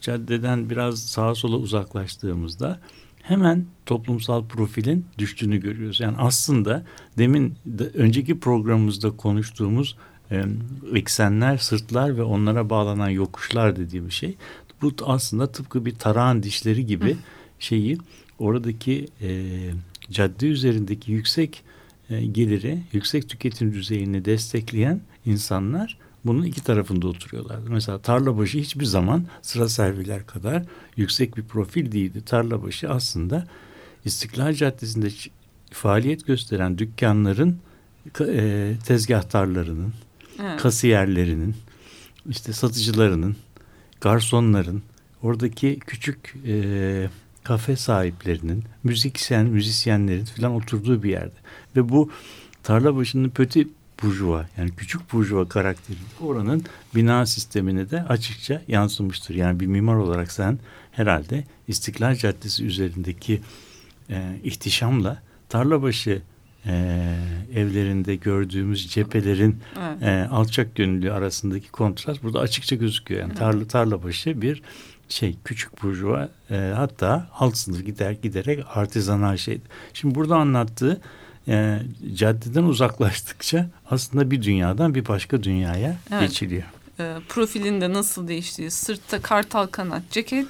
caddeden 0.00 0.70
biraz 0.70 1.00
sağa 1.00 1.34
sola 1.34 1.56
uzaklaştığımızda 1.56 2.80
hemen 3.28 3.66
toplumsal 3.86 4.44
profilin 4.44 5.06
düştüğünü 5.18 5.60
görüyoruz. 5.60 6.00
Yani 6.00 6.16
aslında 6.18 6.84
demin 7.18 7.54
de, 7.66 7.84
önceki 7.84 8.40
programımızda 8.40 9.10
konuştuğumuz 9.10 9.96
e, 10.30 10.44
eksenler, 10.94 11.56
sırtlar 11.56 12.16
ve 12.16 12.22
onlara 12.22 12.70
bağlanan 12.70 13.08
yokuşlar 13.08 13.76
dediğim 13.76 14.12
şey 14.12 14.36
bu 14.82 14.92
aslında 15.04 15.52
tıpkı 15.52 15.84
bir 15.84 15.94
tarağın 15.94 16.42
dişleri 16.42 16.86
gibi 16.86 17.16
şeyi 17.58 17.98
oradaki 18.38 19.08
e, 19.20 19.46
cadde 20.10 20.46
üzerindeki 20.46 21.12
yüksek 21.12 21.62
e, 22.10 22.26
geliri, 22.26 22.78
yüksek 22.92 23.28
tüketim 23.28 23.72
düzeyini 23.72 24.24
destekleyen 24.24 25.00
insanlar 25.26 25.98
bunun 26.24 26.42
iki 26.42 26.64
tarafında 26.64 27.08
oturuyorlardı. 27.08 27.70
Mesela 27.70 27.98
Tarlabaşı 27.98 28.58
hiçbir 28.58 28.84
zaman 28.84 29.26
sıra 29.42 29.68
serviler 29.68 30.26
kadar 30.26 30.62
yüksek 30.96 31.36
bir 31.36 31.42
profil 31.42 31.92
değildi. 31.92 32.24
Tarlabaşı 32.24 32.90
aslında 32.90 33.46
İstiklal 34.04 34.54
Caddesi'nde 34.54 35.08
faaliyet 35.72 36.26
gösteren 36.26 36.78
dükkanların 36.78 37.58
ka- 38.12 38.32
e, 38.36 38.76
tezgahtarlarının, 38.78 39.92
Evet. 40.42 40.60
kasiyerlerinin, 40.60 41.54
işte 42.30 42.52
satıcılarının, 42.52 43.36
garsonların, 44.00 44.82
oradaki 45.22 45.78
küçük 45.86 46.34
e, 46.46 47.08
kafe 47.44 47.76
sahiplerinin, 47.76 48.64
müzisyen, 48.84 49.46
müzisyenlerin 49.46 50.24
falan 50.24 50.52
oturduğu 50.54 51.02
bir 51.02 51.10
yerde. 51.10 51.34
Ve 51.76 51.88
bu 51.88 52.10
tarla 52.62 52.96
başının 52.96 53.28
pöti 53.30 53.68
burjuva 54.02 54.46
yani 54.58 54.70
küçük 54.76 55.12
burjuva 55.12 55.48
karakteri 55.48 55.98
oranın 56.20 56.64
bina 56.94 57.26
sistemine 57.26 57.90
de 57.90 58.02
açıkça 58.02 58.62
yansımıştır. 58.68 59.34
Yani 59.34 59.60
bir 59.60 59.66
mimar 59.66 59.94
olarak 59.94 60.32
sen 60.32 60.58
herhalde 60.92 61.44
İstiklal 61.68 62.14
Caddesi 62.14 62.64
üzerindeki 62.64 63.40
e, 64.10 64.40
ihtişamla 64.44 65.22
Tarlabaşı 65.48 66.22
e, 66.66 67.14
evlerinde 67.54 68.16
gördüğümüz 68.16 68.90
cephelerin 68.90 69.56
Evet. 69.78 70.02
e, 70.02 70.28
alçak 70.30 70.74
gönüllü 70.74 71.12
arasındaki 71.12 71.70
kontrast 71.70 72.22
burada 72.22 72.40
açıkça 72.40 72.76
gözüküyor. 72.76 73.20
Yani 73.20 73.34
tarla 73.34 73.64
tarlabaşı 73.64 74.42
bir 74.42 74.62
şey 75.08 75.36
küçük 75.44 75.82
burjuva 75.82 76.28
e, 76.50 76.72
hatta 76.76 77.28
alt 77.38 77.56
sınıf 77.56 77.86
gider 77.86 78.10
giderek 78.10 78.64
artizanal 78.74 79.36
şeydi. 79.36 79.62
Şimdi 79.92 80.14
burada 80.14 80.36
anlattığı 80.36 81.00
e, 81.48 81.78
caddeden 82.14 82.62
uzaklaştıkça 82.62 83.66
aslında 83.90 84.30
bir 84.30 84.42
dünyadan 84.42 84.94
bir 84.94 85.08
başka 85.08 85.42
dünyaya 85.42 85.96
Evet. 86.12 86.20
geçiliyor. 86.28 86.62
e, 87.00 87.16
profilinde 87.28 87.92
nasıl 87.92 88.28
değiştiği, 88.28 88.70
sırtta 88.70 89.22
kartal 89.22 89.66
kanat 89.66 90.02
ceket, 90.10 90.46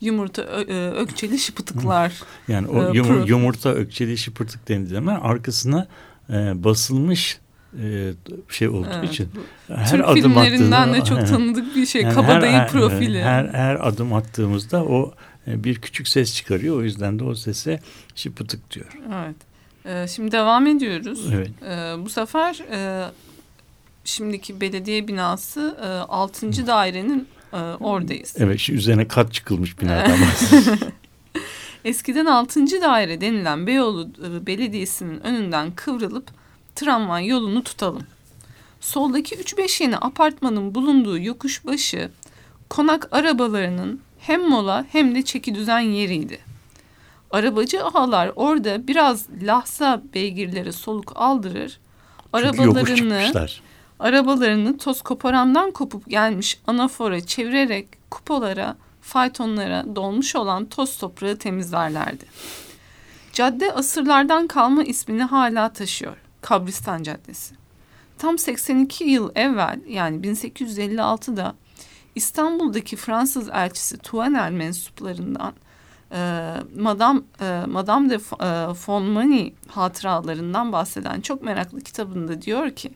yumurta 0.00 0.42
ö- 0.42 0.64
e, 0.74 0.90
ökçeli 0.90 1.38
şıpıtıklar. 1.38 2.12
Yani 2.48 2.68
o 2.68 2.82
E, 2.82 2.92
yumur- 2.98 3.28
yumurta 3.28 3.70
ökçeli 3.70 4.18
şıpırtık 4.18 4.68
denildiği 4.68 4.94
zaman 4.94 5.20
arkasına 5.20 5.86
e, 6.30 6.64
basılmış 6.64 7.38
e, 7.82 8.12
şey 8.48 8.68
olduğu 8.68 8.88
Evet, 8.98 9.10
için 9.12 9.28
her 9.68 9.90
Türk 9.90 10.04
adım 10.04 10.14
filmlerinden 10.22 10.92
de 10.94 11.04
çok 11.04 11.26
tanıdık 11.28 11.76
bir 11.76 11.86
şey. 11.86 12.02
Yani 12.02 12.14
Kabadayı 12.14 12.52
her, 12.52 12.68
profili. 12.68 13.22
Her, 13.22 13.44
her 13.48 13.88
adım 13.88 14.12
attığımızda 14.12 14.84
o 14.84 15.14
e, 15.46 15.64
bir 15.64 15.74
küçük 15.74 16.08
ses 16.08 16.34
çıkarıyor. 16.34 16.76
O 16.76 16.82
yüzden 16.82 17.18
de 17.18 17.24
o 17.24 17.34
sese 17.34 17.80
şıpıtık 18.14 18.70
diyor. 18.70 18.86
Evet. 19.14 19.36
E, 19.84 20.06
şimdi 20.08 20.32
devam 20.32 20.66
ediyoruz. 20.66 21.20
Evet. 21.34 21.50
E, 21.62 22.04
bu 22.04 22.08
sefer 22.08 22.62
e, 22.72 23.10
şimdiki 24.04 24.60
belediye 24.60 25.08
binası 25.08 25.76
e, 25.82 25.86
6. 25.86 26.66
dairenin 26.66 27.28
e, 27.52 27.56
oradayız. 27.56 28.34
Evet 28.38 28.58
şu 28.58 28.72
üzerine 28.72 29.08
kat 29.08 29.32
çıkılmış 29.32 29.80
binadan. 29.80 30.18
Eskiden 31.84 32.26
6. 32.26 32.66
daire 32.82 33.20
denilen 33.20 33.66
Beyoğlu 33.66 34.08
e, 34.26 34.46
Belediyesi'nin 34.46 35.20
önünden 35.20 35.70
kıvrılıp 35.70 36.28
tramvay 36.74 37.26
yolunu 37.26 37.64
tutalım. 37.64 38.02
Soldaki 38.80 39.34
3-5 39.34 39.82
yeni 39.82 39.96
apartmanın 39.96 40.74
bulunduğu 40.74 41.18
yokuş 41.18 41.66
başı 41.66 42.10
konak 42.68 43.08
arabalarının 43.12 44.00
hem 44.18 44.48
mola 44.48 44.86
hem 44.92 45.14
de 45.14 45.22
çeki 45.22 45.54
düzen 45.54 45.80
yeriydi. 45.80 46.38
Arabacı 47.30 47.84
ağalar 47.84 48.32
orada 48.36 48.88
biraz 48.88 49.28
lahza 49.42 50.02
beygirlere 50.14 50.72
soluk 50.72 51.12
aldırır, 51.14 51.80
arabalarını 52.32 53.48
arabalarını 53.98 54.78
toz 54.78 55.02
koparandan 55.02 55.70
kopup 55.70 56.10
gelmiş 56.10 56.60
anafora 56.66 57.20
çevirerek 57.20 57.88
kupolara, 58.10 58.76
faytonlara 59.00 59.84
dolmuş 59.96 60.36
olan 60.36 60.66
toz 60.66 60.96
toprağı 60.96 61.36
temizlerlerdi. 61.36 62.24
Cadde 63.32 63.72
asırlardan 63.72 64.46
kalma 64.46 64.82
ismini 64.82 65.22
hala 65.22 65.72
taşıyor. 65.72 66.16
Kabristan 66.40 67.02
Caddesi. 67.02 67.54
Tam 68.18 68.38
82 68.38 69.04
yıl 69.04 69.30
evvel 69.34 69.80
yani 69.88 70.26
1856'da 70.26 71.54
İstanbul'daki 72.14 72.96
Fransız 72.96 73.48
elçisi 73.48 73.98
Tuanel 73.98 74.52
mensuplarından 74.52 75.52
e, 76.12 76.52
Madame, 76.78 77.20
e, 77.40 77.62
Madame 77.66 78.10
de 78.10 78.14
e, 78.14 78.74
Fonmani 78.74 79.54
hatıralarından 79.68 80.72
bahseden 80.72 81.20
çok 81.20 81.42
meraklı 81.42 81.80
kitabında 81.80 82.42
diyor 82.42 82.70
ki 82.70 82.90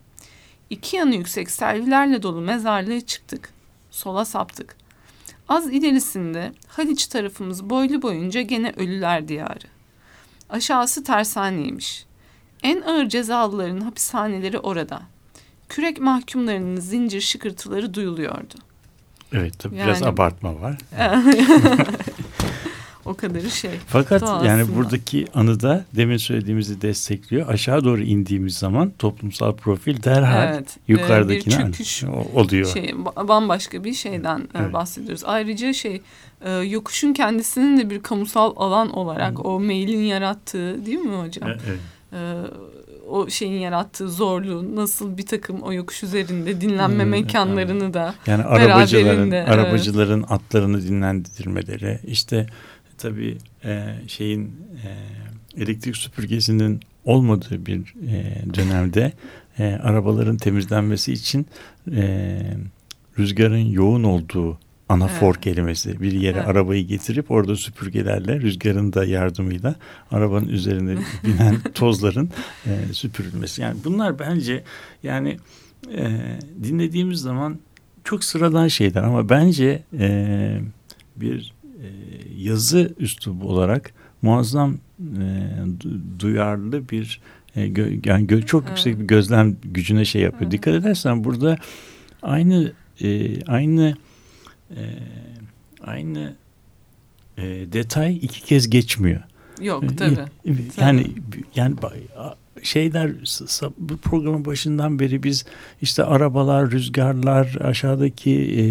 iki 0.71 0.97
yanı 0.97 1.15
yüksek 1.15 1.51
servilerle 1.51 2.23
dolu 2.23 2.41
mezarlığa 2.41 3.01
çıktık. 3.01 3.51
Sola 3.91 4.25
saptık. 4.25 4.77
Az 5.49 5.73
ilerisinde 5.73 6.53
Haliç 6.69 7.07
tarafımız 7.07 7.71
boylu 7.71 8.03
boyunca 8.03 8.41
gene 8.43 8.73
ölüler 8.77 9.29
diyarı. 9.29 9.67
Aşağısı 10.51 11.05
tersaneymiş. 11.05 12.07
En 12.63 12.81
ağır 12.81 13.09
cezalıların 13.09 13.81
hapishaneleri 13.81 14.59
orada. 14.59 15.03
Kürek 15.69 16.01
mahkumlarının 16.01 16.81
zincir 16.81 17.21
şıkırtıları 17.21 17.95
duyuluyordu. 17.95 18.55
Evet 19.33 19.59
tabii 19.59 19.75
biraz 19.77 20.01
Yani- 20.01 20.11
abartma 20.11 20.61
var. 20.61 20.77
Kadarı 23.29 23.51
şey. 23.51 23.71
Fakat 23.87 24.23
yani 24.47 24.75
buradaki 24.77 25.27
anıda 25.35 25.85
demin 25.97 26.17
söylediğimizi 26.17 26.81
destekliyor. 26.83 27.49
Aşağı 27.49 27.85
doğru 27.85 28.03
indiğimiz 28.03 28.59
zaman 28.59 28.93
toplumsal 28.99 29.53
profil 29.57 30.03
derhal 30.03 30.49
Evet. 30.55 30.77
yukarıdakine 30.89 31.55
Ee, 31.55 31.59
bir 31.67 31.73
çöküş 31.73 32.05
oluyor. 32.35 32.67
şey 32.67 32.85
ba- 32.85 33.29
bambaşka 33.29 33.85
bir 33.85 33.95
şeyden 33.95 34.39
e, 34.39 34.59
Evet. 34.59 34.73
bahsediyoruz. 34.73 35.23
Ayrıca 35.25 35.73
şey 35.73 36.03
e, 36.45 36.51
yokuşun 36.53 37.13
kendisinin 37.13 37.79
de 37.79 37.91
bir 37.91 38.03
kamusal 38.03 38.53
alan 38.57 38.91
olarak 38.93 39.47
o 39.47 39.61
mailin 39.61 40.03
yarattığı 40.03 40.87
değil 40.87 40.99
mi 40.99 41.17
hocam? 41.17 41.51
E- 41.51 41.57
evet. 41.69 41.79
E, 42.13 42.19
o 43.11 43.31
şeyin 43.31 43.61
yarattığı 43.61 44.09
zorluğu 44.09 44.77
nasıl 44.77 45.19
bir 45.19 45.27
takım 45.27 45.63
o 45.63 45.73
yokuş 45.73 46.03
üzerinde 46.03 46.61
dinlenme 46.61 47.03
Hmm, 47.05 47.11
mekanlarını 47.11 47.95
da 47.95 48.15
Yani 48.27 48.45
arabacıların 48.45 49.07
Beraberinde, 49.07 49.37
evet. 49.39 49.49
arabacıların 49.49 50.25
atlarını 50.29 50.83
dinlendirmeleri 50.83 51.99
işte 52.07 52.47
tabii 53.05 53.39
e, 53.65 53.95
şeyin 54.07 54.53
e, 54.85 55.63
elektrik 55.63 55.97
süpürgesinin 55.97 56.81
olmadığı 57.05 57.67
bir 57.67 57.79
e, 58.09 58.45
dönemde 58.55 59.13
e, 59.59 59.65
arabaların 59.83 60.37
temizlenmesi 60.37 61.13
için 61.13 61.47
e, 61.93 62.39
rüzgarın 63.19 63.57
yoğun 63.57 64.05
olduğu 64.05 64.59
anafor 64.89 65.35
Evet. 65.35 65.41
kelimesi 65.41 66.01
bir 66.01 66.13
yere 66.13 66.39
Evet. 66.39 66.49
arabayı 66.49 66.87
getirip 66.87 67.31
orada 67.31 67.57
süpürgelerle 67.57 68.41
rüzgarın 68.41 68.93
da 68.93 69.05
yardımıyla 69.05 69.75
arabanın 70.11 70.49
üzerine 70.49 70.97
binen 71.25 71.61
tozların 71.75 72.31
e, 72.67 72.93
süpürülmesi. 72.93 73.63
Yani 73.63 73.77
bunlar 73.85 74.19
bence 74.19 74.65
yani 75.03 75.37
e, 75.97 76.21
dinlediğimiz 76.63 77.21
zaman 77.21 77.59
çok 78.05 78.25
sıradan 78.25 78.69
şeyler 78.69 79.03
ama 79.03 79.29
bence 79.29 79.83
e, 79.99 80.59
bir 81.17 81.55
yazı 82.37 82.95
üslubu 82.99 83.49
olarak 83.49 83.93
muazzam 84.23 84.75
e, 85.01 85.25
du- 85.81 86.01
duyarlı 86.21 86.89
bir 86.89 87.21
e, 87.57 87.69
gö- 87.69 88.09
yani 88.09 88.27
gö- 88.27 88.47
çok 88.47 88.63
Evet. 88.63 88.71
yüksek 88.71 88.99
bir 89.01 89.05
gözlem 89.05 89.57
gücüne 89.65 90.05
şey 90.05 90.23
yapıyor. 90.23 90.43
Evet. 90.43 90.53
Dikkat 90.53 90.75
edersen 90.75 91.25
burada 91.25 91.59
aynı 92.23 92.73
e, 93.03 93.43
aynı 93.45 93.97
e, 94.71 94.83
aynı 95.81 96.35
e, 97.39 97.43
detay 97.73 98.17
iki 98.17 98.43
kez 98.45 98.71
geçmiyor. 98.71 99.21
yok 99.63 99.99
tabii. 99.99 100.19
Yani 100.81 101.07
yani 101.55 101.75
ba- 101.75 102.35
şeyler 102.65 103.11
bu 103.79 103.97
programın 103.97 104.45
başından 104.45 104.99
beri 104.99 105.23
biz 105.23 105.45
işte 105.83 106.05
arabalar, 106.05 106.71
rüzgarlar, 106.71 107.57
aşağıdaki 107.61 108.31
e, 108.31 108.63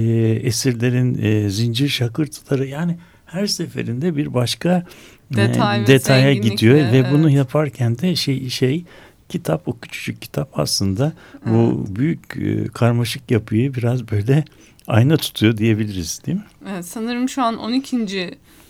esirlerin 0.47 1.23
e, 1.23 1.50
zincir 1.50 1.89
şakırtıları 1.89 2.67
yani 2.67 2.97
her 3.25 3.47
seferinde 3.47 4.15
bir 4.15 4.33
başka 4.33 4.85
e, 5.31 5.35
Detay 5.35 5.81
ve 5.81 5.88
detaya 5.88 6.33
gidiyor 6.33 6.77
ve 6.77 7.12
bunu 7.12 7.27
evet. 7.27 7.38
yaparken 7.38 7.97
de 7.97 8.15
şey 8.15 8.50
şey 8.50 8.85
kitap 9.29 9.67
o 9.67 9.79
küçücük 9.79 10.21
kitap 10.21 10.59
aslında 10.59 11.13
bu 11.45 11.85
büyük 11.95 12.38
e, 12.38 12.67
karmaşık 12.67 13.31
yapıyı 13.31 13.73
biraz 13.73 14.12
böyle 14.12 14.45
ayna 14.88 15.17
tutuyor 15.17 15.57
diyebiliriz 15.57 16.21
değil 16.25 16.38
mi? 16.38 16.43
Evet, 16.71 16.86
sanırım 16.86 17.29
şu 17.29 17.43
an 17.43 17.57
12. 17.57 17.97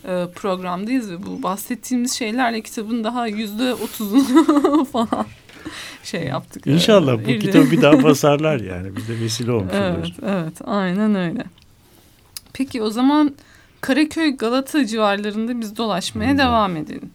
e, 0.07 0.25
programdayız 0.35 1.11
ve 1.11 1.23
bu 1.25 1.43
bahsettiğimiz 1.43 2.13
şeylerle 2.13 2.61
kitabın 2.61 3.03
daha 3.03 3.27
yüzde 3.27 3.73
otuzunu 3.73 4.85
falan 4.91 5.25
şey 6.03 6.23
yaptık. 6.23 6.67
İnşallah 6.67 7.17
bu 7.17 7.39
kitabı 7.39 7.71
bir 7.71 7.81
daha 7.81 8.03
basarlar 8.03 8.59
yani. 8.59 8.95
Biz 8.95 9.07
de 9.07 9.19
vesile 9.19 9.51
olmuş 9.51 9.73
Evet, 9.75 9.95
oluruz. 9.97 10.13
evet, 10.23 10.53
aynen 10.65 11.15
öyle. 11.15 11.43
Peki 12.53 12.81
o 12.81 12.89
zaman 12.89 13.35
Karaköy 13.81 14.37
Galata 14.37 14.85
civarlarında 14.85 15.61
biz 15.61 15.77
dolaşmaya 15.77 16.31
Hmm. 16.31 16.37
devam 16.37 16.75
edelim. 16.77 17.11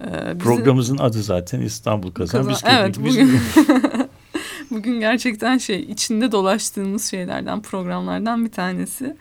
Ee, 0.00 0.38
Programımızın 0.38 0.98
adı 0.98 1.22
zaten 1.22 1.60
İstanbul 1.60 2.10
Kazan. 2.10 2.46
Kazan- 2.46 2.52
Biz 2.52 2.62
evet, 2.78 2.96
bugün- 3.00 3.40
Bugün 4.70 5.00
gerçekten 5.00 5.58
şey 5.58 5.80
içinde 5.82 6.32
dolaştığımız 6.32 7.04
şeylerden 7.10 7.62
programlardan 7.62 8.44
bir 8.44 8.50
tanesi. 8.50 9.16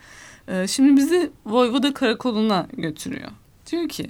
Ee, 0.48 0.68
şimdi 0.68 0.98
bizi 0.98 1.30
Voyvoda 1.46 1.94
Karakolu'na 1.94 2.68
götürüyor. 2.78 3.30
Diyor 3.72 3.90
ki 3.90 4.10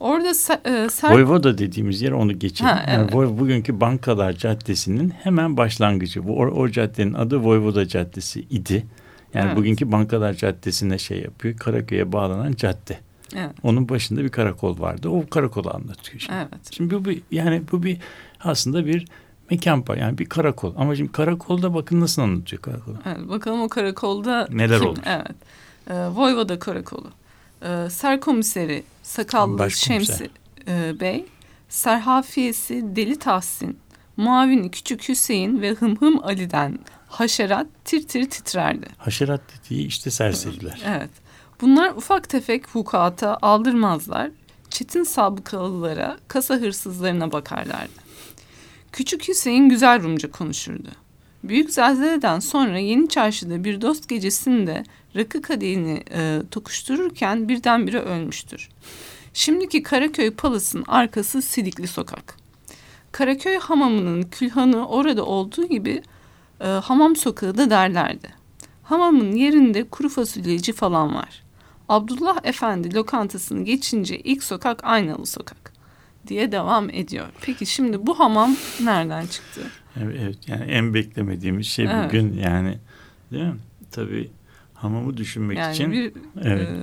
orada 0.00 0.28
e, 0.28 0.32
ser- 0.32 1.14
Voyvoda 1.14 1.58
dediğimiz 1.58 2.02
yer 2.02 2.12
onu 2.12 2.38
geçelim. 2.38 2.70
Ha, 2.72 2.84
Yani 2.88 3.00
evet. 3.02 3.14
Voy- 3.14 3.38
bugünkü 3.38 3.80
Bankalar 3.80 4.32
Caddesi'nin 4.32 5.10
hemen 5.10 5.56
başlangıcı. 5.56 6.28
Bu 6.28 6.36
o, 6.40 6.46
o 6.46 6.68
caddenin 6.70 7.14
adı 7.14 7.36
Voyvoda 7.44 7.88
Caddesi 7.88 8.40
idi. 8.40 8.86
Yani 9.34 9.46
Evet. 9.46 9.56
bugünkü 9.56 9.92
Bankalar 9.92 10.34
Caddesi'ne 10.34 10.98
şey 10.98 11.18
yapıyor. 11.20 11.56
Karaköy'e 11.56 12.12
bağlanan 12.12 12.52
cadde. 12.52 12.98
Evet, 13.36 13.50
Onun 13.62 13.88
başında 13.88 14.24
bir 14.24 14.28
karakol 14.28 14.80
vardı. 14.80 15.08
O 15.08 15.26
karakolu 15.28 15.70
anlatıyor. 15.74 16.20
Şimdi, 16.20 16.34
evet. 16.38 16.60
şimdi 16.70 16.94
bu 16.94 17.04
bir 17.04 17.22
yani 17.30 17.62
bu 17.72 17.82
bir 17.82 17.98
aslında 18.40 18.86
bir 18.86 19.06
mekan 19.50 19.80
pa- 19.80 19.98
yani 20.00 20.18
bir 20.18 20.26
karakol. 20.26 20.74
Ama 20.76 20.96
şimdi 20.96 21.12
karakolda 21.12 21.74
bakın 21.74 22.00
nasıl 22.00 22.22
anlatıyor 22.22 22.62
karakolu. 22.62 22.96
Evet, 23.06 23.28
bakalım 23.28 23.62
o 23.62 23.68
karakolda 23.68 24.48
Neler 24.52 24.78
kim? 24.78 24.88
olmuş? 24.88 25.00
Evet. 25.06 25.36
Ee, 25.90 25.94
Voyvoda 25.94 26.58
Karakolu. 26.58 27.10
Ee, 27.62 27.90
Serkomiseri 27.90 28.82
Sakallı 29.02 29.58
Başkomiser. 29.58 30.14
Şemsi 30.16 30.30
e, 30.68 31.00
Bey, 31.00 31.26
Serhafiyesi 31.68 32.96
Deli 32.96 33.18
Tahsin, 33.18 33.78
Muavini 34.16 34.70
Küçük 34.70 35.08
Hüseyin 35.08 35.62
ve 35.62 35.70
Hımhım 35.74 36.24
Ali'den 36.24 36.78
haşerat 37.08 37.66
tir 37.84 38.08
tir 38.08 38.30
titrerdi. 38.30 38.86
Haşerat 38.98 39.40
dediği 39.64 39.86
işte 39.86 40.10
serseriler. 40.10 40.82
Evet. 40.86 41.10
Bunlar 41.60 41.90
ufak 41.90 42.28
tefek 42.28 42.76
vukuata 42.76 43.38
aldırmazlar. 43.42 44.30
Çetin 44.70 45.02
sabıkalılara, 45.02 46.18
kasa 46.28 46.54
hırsızlarına 46.54 47.32
bakarlardı. 47.32 48.00
Küçük 48.92 49.28
Hüseyin 49.28 49.68
güzel 49.68 50.02
Rumca 50.02 50.30
konuşurdu. 50.30 50.88
Büyük 51.44 51.70
zelzeleden 51.70 52.38
sonra 52.38 52.78
Yeni 52.78 53.08
Çarşı'da 53.08 53.64
bir 53.64 53.80
dost 53.80 54.08
gecesinde 54.08 54.84
rakı 55.16 55.42
kadehini 55.42 56.04
e, 56.12 56.42
tokuştururken 56.50 57.48
birdenbire 57.48 58.00
ölmüştür. 58.00 58.68
Şimdiki 59.34 59.82
Karaköy 59.82 60.30
Palas'ın 60.30 60.84
arkası 60.88 61.42
Sidikli 61.42 61.86
Sokak. 61.86 62.36
Karaköy 63.12 63.58
hamamının 63.58 64.22
külhanı 64.22 64.88
orada 64.88 65.24
olduğu 65.24 65.66
gibi 65.66 66.02
e, 66.60 66.66
hamam 66.66 67.16
sokağı 67.16 67.56
da 67.56 67.70
derlerdi. 67.70 68.28
Hamamın 68.82 69.32
yerinde 69.32 69.88
kuru 69.88 70.08
fasulyeci 70.08 70.72
falan 70.72 71.14
var. 71.14 71.49
Abdullah 71.90 72.36
Efendi 72.44 72.94
lokantasını 72.94 73.64
geçince 73.64 74.18
ilk 74.18 74.42
sokak 74.42 74.84
Aynalı 74.84 75.26
Sokak 75.26 75.72
diye 76.26 76.52
devam 76.52 76.90
ediyor. 76.90 77.26
Peki 77.40 77.66
şimdi 77.66 78.06
bu 78.06 78.18
hamam 78.18 78.56
nereden 78.84 79.26
çıktı? 79.26 79.60
Evet, 80.02 80.16
evet 80.22 80.48
yani 80.48 80.64
en 80.64 80.94
beklemediğimiz 80.94 81.66
şey 81.66 81.84
Evet. 81.84 82.04
bugün 82.04 82.32
yani 82.32 82.78
değil 83.32 83.44
mi? 83.44 83.56
Tabii 83.90 84.30
hamamı 84.74 85.16
düşünmek 85.16 85.58
Yani 85.58 85.74
için 85.74 85.92
bir 85.92 86.12
evet, 86.42 86.68
e, 86.68 86.76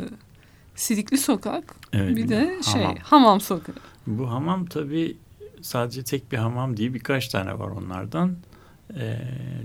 Sidikli 0.76 1.18
Sokak 1.18 1.76
evet, 1.94 2.16
bir 2.18 2.30
de 2.30 2.60
şey 2.74 2.82
hamam. 2.82 2.98
Hamam 3.04 3.42
Sokağı. 3.42 3.76
Bu 4.08 4.32
hamam 4.32 4.66
tabii 4.66 5.18
sadece 5.62 6.04
tek 6.04 6.32
bir 6.32 6.38
hamam 6.38 6.78
değil 6.78 6.94
birkaç 6.94 7.28
tane 7.28 7.60
var 7.60 7.68
onlardan. 7.68 8.36
Ee, 8.98 9.20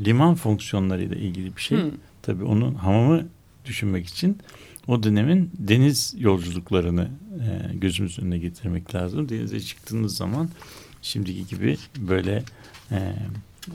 liman 0.05 0.35
fonksiyonlarıyla 0.35 1.17
ilgili 1.17 1.57
bir 1.57 1.61
şey. 1.61 1.79
Hı. 1.79 1.91
Tabii 2.23 2.45
onun 2.45 2.75
hamamı 2.75 3.27
düşünmek 3.65 4.07
için 4.07 4.39
o 4.87 5.03
dönemin 5.03 5.51
deniz 5.59 6.15
yolculuklarını 6.19 7.09
e, 7.41 7.75
gözümüz 7.77 8.19
önüne 8.19 8.39
getirmek 8.39 8.95
lazım. 8.95 9.29
Denize 9.29 9.61
çıktığınız 9.61 10.17
zaman 10.17 10.49
şimdiki 11.03 11.47
gibi 11.47 11.77
böyle 11.99 12.43
e, 12.91 13.13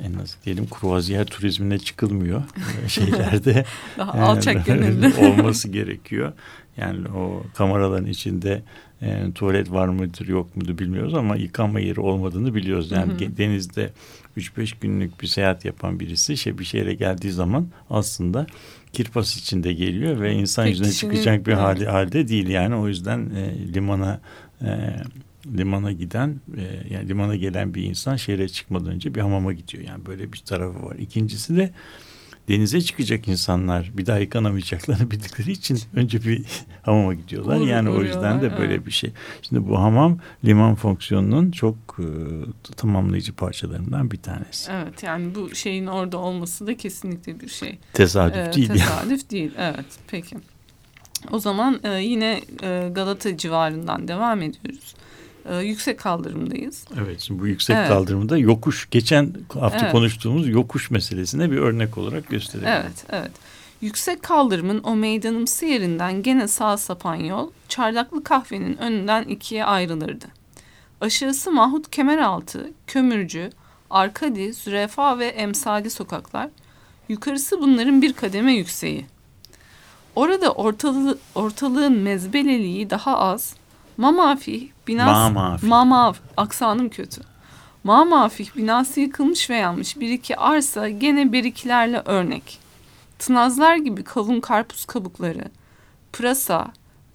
en 0.04 0.14
az 0.14 0.38
diyelim 0.46 0.68
kruvaziyer 0.70 1.26
turizmine 1.26 1.80
çıkılmıyor. 1.80 2.44
Şeylerde 2.88 3.66
Daha 3.98 4.18
yani 4.18 4.26
alçak 4.28 4.66
gönüllü. 4.66 5.14
olması 5.18 5.68
gerekiyor. 5.70 6.34
Yani 6.78 7.08
o 7.08 7.44
kameraların 7.56 8.06
içinde 8.06 8.64
e, 9.02 9.32
tuvalet 9.36 9.72
var 9.72 9.88
mıdır 9.88 10.28
yok 10.28 10.56
mudur 10.56 10.78
bilmiyoruz 10.78 11.14
ama 11.14 11.36
yıkanma 11.36 11.80
yeri 11.80 12.00
olmadığını 12.00 12.56
biliyoruz. 12.56 12.92
Yani 12.92 13.12
Hı 13.12 13.26
hı. 13.26 13.38
denizde 13.38 13.90
3-5 14.38 14.74
günlük 14.82 15.22
bir 15.22 15.28
seyahat 15.28 15.66
yapan 15.66 16.00
birisi 16.00 16.38
şey 16.38 16.58
bir 16.58 16.64
şehre 16.64 16.94
geldiği 16.94 17.32
zaman 17.32 17.68
aslında 17.90 18.48
kirpas 18.94 19.38
içinde 19.38 19.74
geliyor 19.74 20.22
ve 20.22 20.34
insan 20.34 20.66
Tek 20.66 20.72
yüzüne 20.72 20.92
çıkacak 20.92 21.48
bir 21.48 21.52
evet. 21.52 21.62
hali, 21.62 21.88
halde 21.88 22.28
değil. 22.28 22.48
Yani 22.48 22.76
o 22.76 22.88
yüzden 22.88 23.30
e, 23.36 23.74
limana 23.74 24.20
e, 24.62 24.68
limana 25.58 25.92
giden 25.92 26.42
e, 26.58 26.94
yani 26.94 27.10
limana 27.10 27.36
gelen 27.36 27.74
bir 27.74 27.84
insan 27.84 28.16
şehre 28.16 28.50
çıkmadan 28.50 28.88
önce 28.88 29.16
bir 29.16 29.22
hamama 29.22 29.54
gidiyor. 29.54 29.84
Yani 29.84 30.06
böyle 30.06 30.34
bir 30.34 30.38
tarafı 30.38 30.86
var. 30.86 30.96
İkincisi 30.96 31.58
de 31.58 31.72
denize 32.48 32.82
çıkacak 32.82 33.28
insanlar 33.28 33.92
bir 33.98 34.06
daha 34.06 34.18
yıkanamayacaklarını 34.18 35.12
bildikleri 35.12 35.52
için 35.52 35.80
önce 35.94 36.24
bir 36.24 36.46
hamama 36.82 37.14
gidiyorlar. 37.14 37.58
Uğra- 37.60 37.68
yani 37.70 37.90
o 37.90 38.02
yüzden 38.04 38.42
de 38.42 38.58
böyle 38.58 38.86
bir 38.86 38.92
şey. 38.92 39.12
Şimdi 39.42 39.68
bu 39.70 39.80
hamam 39.80 40.20
liman 40.46 40.76
fonksiyonunun 40.76 41.52
çok 41.52 41.76
e, 42.00 42.06
tamamlayıcı 42.76 43.34
parçalarından 43.34 44.12
bir 44.12 44.18
tanesi. 44.18 44.72
Evet 44.72 45.04
yani 45.04 45.36
bu 45.36 45.56
şeyin 45.56 45.88
orada 45.88 46.18
olması 46.18 46.68
da 46.68 46.78
kesinlikle 46.78 47.40
bir 47.40 47.50
şey. 47.50 47.78
Tesadüf 47.94 48.38
Ee, 48.38 48.54
değil 48.54 48.70
yani. 48.70 48.80
tesadüf 48.80 49.30
değil. 49.30 49.52
Evet 49.58 49.86
peki. 50.08 50.38
O 51.32 51.40
zaman 51.40 51.80
e, 51.84 51.90
yine 52.04 52.42
e, 52.64 52.90
Galata 52.92 53.38
civarından 53.38 54.08
devam 54.08 54.42
ediyoruz. 54.42 54.96
E, 55.50 55.56
yüksek 55.58 56.00
kaldırımdayız. 56.00 56.86
Evet 57.02 57.22
şimdi 57.22 57.42
bu 57.42 57.48
yüksek 57.48 57.76
Evet. 57.76 57.88
kaldırımda 57.88 58.38
yokuş 58.38 58.90
geçen 58.92 59.34
hafta 59.60 59.80
Evet. 59.80 59.92
konuştuğumuz 59.92 60.50
yokuş 60.50 60.92
meselesine 60.92 61.52
bir 61.52 61.58
örnek 61.58 61.98
olarak 61.98 62.30
gösterelim. 62.30 62.70
Evet, 62.70 63.06
evet. 63.10 63.32
Yüksek 63.82 64.24
kaldırımın 64.24 64.84
o 64.84 64.96
meydanımsı 64.96 65.66
yerinden 65.66 66.24
gene 66.24 66.48
sağ 66.48 66.78
sapan 66.78 67.16
yol 67.16 67.52
çardaklı 67.70 68.24
kahvenin 68.24 68.78
önünden 68.78 69.24
ikiye 69.24 69.66
ayrılırdı. 69.66 70.26
Aşağısı 71.02 71.52
Mahmut 71.52 71.92
Kemeraltı, 71.92 72.72
Kömürcü, 72.88 73.50
Arkadi, 73.90 74.54
Zürefa 74.54 75.20
ve 75.20 75.26
Emsali 75.26 75.90
sokaklar. 75.90 76.50
Yukarısı 77.10 77.62
bunların 77.62 78.02
bir 78.02 78.14
kademe 78.14 78.54
yükseği. 78.54 79.06
Orada 80.16 80.52
ortalığı, 80.52 81.18
ortalığın 81.36 81.98
mezbeleliği 81.98 82.90
daha 82.90 83.18
az. 83.18 83.54
Mamafih 83.98 84.68
binası... 84.88 85.34
Mamafih. 85.34 85.68
Mamav, 85.68 86.14
aksanım 86.38 86.90
kötü. 86.90 87.22
Mamafih 87.84 88.56
binası 88.56 89.00
yıkılmış 89.00 89.50
ve 89.50 89.56
yanmış 89.56 90.00
bir 90.00 90.10
iki 90.10 90.38
arsa 90.38 90.90
gene 90.90 91.34
berikilerle 91.34 92.02
örnek. 92.06 92.60
Tınazlar 93.20 93.76
gibi 93.76 94.04
kalın 94.04 94.40
karpuz 94.40 94.86
kabukları, 94.86 95.44
pırasa, 96.14 96.68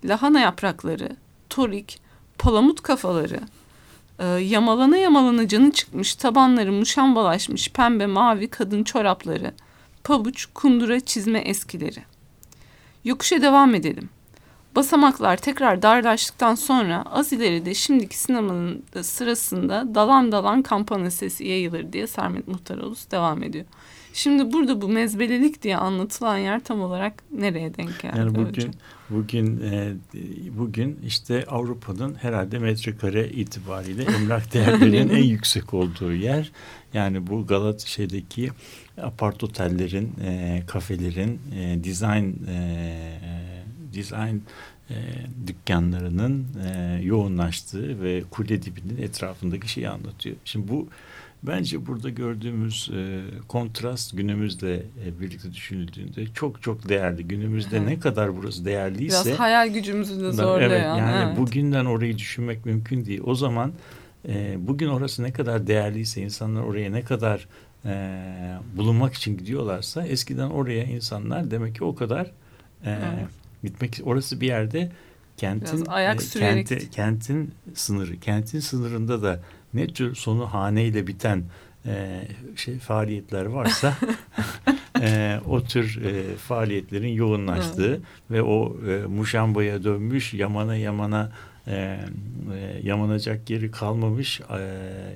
lahana 0.04 0.40
yaprakları, 0.40 1.16
torik, 1.50 2.00
palamut 2.38 2.82
kafaları, 2.82 3.40
e, 4.18 4.26
yamalana 4.26 4.96
yamalana 4.96 5.48
canı 5.48 5.72
çıkmış 5.72 6.14
tabanları 6.14 6.72
muşambalaşmış 6.72 7.70
pembe 7.70 8.06
mavi 8.06 8.48
kadın 8.48 8.84
çorapları, 8.84 9.54
pabuç, 10.04 10.46
kundura 10.54 11.00
çizme 11.00 11.38
eskileri. 11.38 12.02
Yokuşa 13.04 13.42
devam 13.42 13.74
edelim. 13.74 14.08
Basamaklar 14.76 15.36
tekrar 15.36 15.82
darlaştıktan 15.82 16.54
sonra 16.54 17.04
az 17.10 17.32
ileride 17.32 17.74
şimdiki 17.74 18.18
sinemanın 18.18 18.82
da 18.94 19.04
sırasında 19.04 19.94
dalan 19.94 20.32
dalan 20.32 20.62
kampana 20.62 21.10
sesi 21.10 21.44
yayılır 21.44 21.92
diye 21.92 22.06
Sermet 22.06 22.48
Muhtaroğlu 22.48 22.94
devam 23.10 23.42
ediyor. 23.42 23.64
Şimdi 24.14 24.52
burada 24.52 24.80
bu 24.80 24.88
mezbelelik 24.88 25.62
diye 25.62 25.76
anlatılan 25.76 26.38
yer 26.38 26.64
tam 26.64 26.80
olarak 26.80 27.14
nereye 27.32 27.74
denk 27.74 28.00
geldi? 28.00 28.18
Yani 28.18 28.34
bugün 28.34 28.48
hocam? 28.48 28.70
bugün 29.10 29.60
e, 29.60 29.92
bugün 30.58 30.98
işte 31.06 31.44
Avrupa'nın 31.48 32.14
herhalde 32.14 32.58
metrekare 32.58 33.28
itibariyle 33.28 34.02
emlak 34.02 34.54
değerlerinin 34.54 35.08
en 35.08 35.22
yüksek 35.22 35.74
olduğu 35.74 36.12
yer. 36.12 36.52
Yani 36.94 37.26
bu 37.26 37.46
Galat 37.46 37.80
şeydeki 37.80 38.50
apart 39.02 39.44
otellerin, 39.44 40.12
e, 40.24 40.62
kafelerin, 40.66 41.40
e, 41.58 41.84
design 41.84 42.46
e, 42.48 43.51
design 43.94 44.36
e, 44.90 44.94
dükkanlarının 45.46 46.46
e, 46.64 47.00
yoğunlaştığı 47.02 48.02
ve 48.02 48.22
kule 48.30 48.62
dibinin 48.62 49.02
etrafındaki 49.02 49.68
şeyi 49.68 49.88
anlatıyor. 49.88 50.36
Şimdi 50.44 50.68
bu 50.68 50.88
Bence 51.42 51.86
burada 51.86 52.10
gördüğümüz 52.10 52.90
e, 52.94 53.20
kontrast 53.48 54.16
günümüzle 54.16 54.74
e, 54.76 55.20
birlikte 55.20 55.52
düşünüldüğünde 55.52 56.26
çok 56.34 56.62
çok 56.62 56.88
değerli. 56.88 57.28
Günümüzde 57.28 57.76
Evet. 57.76 57.88
ne 57.88 58.00
kadar 58.00 58.36
burası 58.36 58.64
değerliyse 58.64 59.24
Biraz 59.24 59.38
hayal 59.38 59.68
gücümüzü 59.68 60.20
de 60.20 60.32
zorlayan. 60.32 60.70
Evet, 60.70 60.82
yani 60.82 61.24
evet. 61.26 61.38
bugünden 61.38 61.84
orayı 61.84 62.18
düşünmek 62.18 62.66
mümkün 62.66 63.04
değil. 63.04 63.20
O 63.24 63.34
zaman 63.34 63.72
e, 64.28 64.56
bugün 64.58 64.88
orası 64.88 65.22
ne 65.22 65.32
kadar 65.32 65.66
değerliyse 65.66 66.22
insanlar 66.22 66.62
oraya 66.62 66.90
ne 66.90 67.02
kadar 67.02 67.48
e, 67.84 68.22
bulunmak 68.76 69.14
için 69.14 69.38
gidiyorlarsa 69.38 70.06
eskiden 70.06 70.50
oraya 70.50 70.84
insanlar 70.84 71.50
demek 71.50 71.74
ki 71.74 71.84
o 71.84 71.94
kadar 71.94 72.26
e, 72.84 72.90
Evet. 72.90 73.41
Gitmek 73.62 74.00
orası 74.04 74.40
bir 74.40 74.46
yerde 74.46 74.92
kentin 75.36 75.76
Biraz 75.78 75.88
ayak 75.88 76.16
e, 76.22 76.24
sürerek. 76.24 76.68
kenti- 76.70 76.90
kentin 76.90 77.54
sınırı 77.74 78.20
kentin 78.20 78.60
sınırında 78.60 79.22
da 79.22 79.40
ne 79.74 79.86
tür 79.86 80.14
sonu 80.14 80.46
haneyle 80.54 81.06
biten 81.06 81.44
e, 81.86 82.22
şey 82.56 82.78
faaliyetler 82.78 83.44
varsa 83.44 83.94
e, 85.00 85.40
o 85.48 85.62
tür 85.62 86.02
e, 86.04 86.36
faaliyetlerin 86.36 87.08
yoğunlaştığı 87.12 88.00
ve 88.30 88.42
o 88.42 88.76
e, 88.88 89.06
muşambaya 89.06 89.84
dönmüş 89.84 90.34
yamana 90.34 90.76
yamana 90.76 91.32
e, 91.66 91.72
e, 92.54 92.80
yamanacak 92.82 93.50
yeri 93.50 93.70
kalmamış 93.70 94.40
e, 94.40 94.58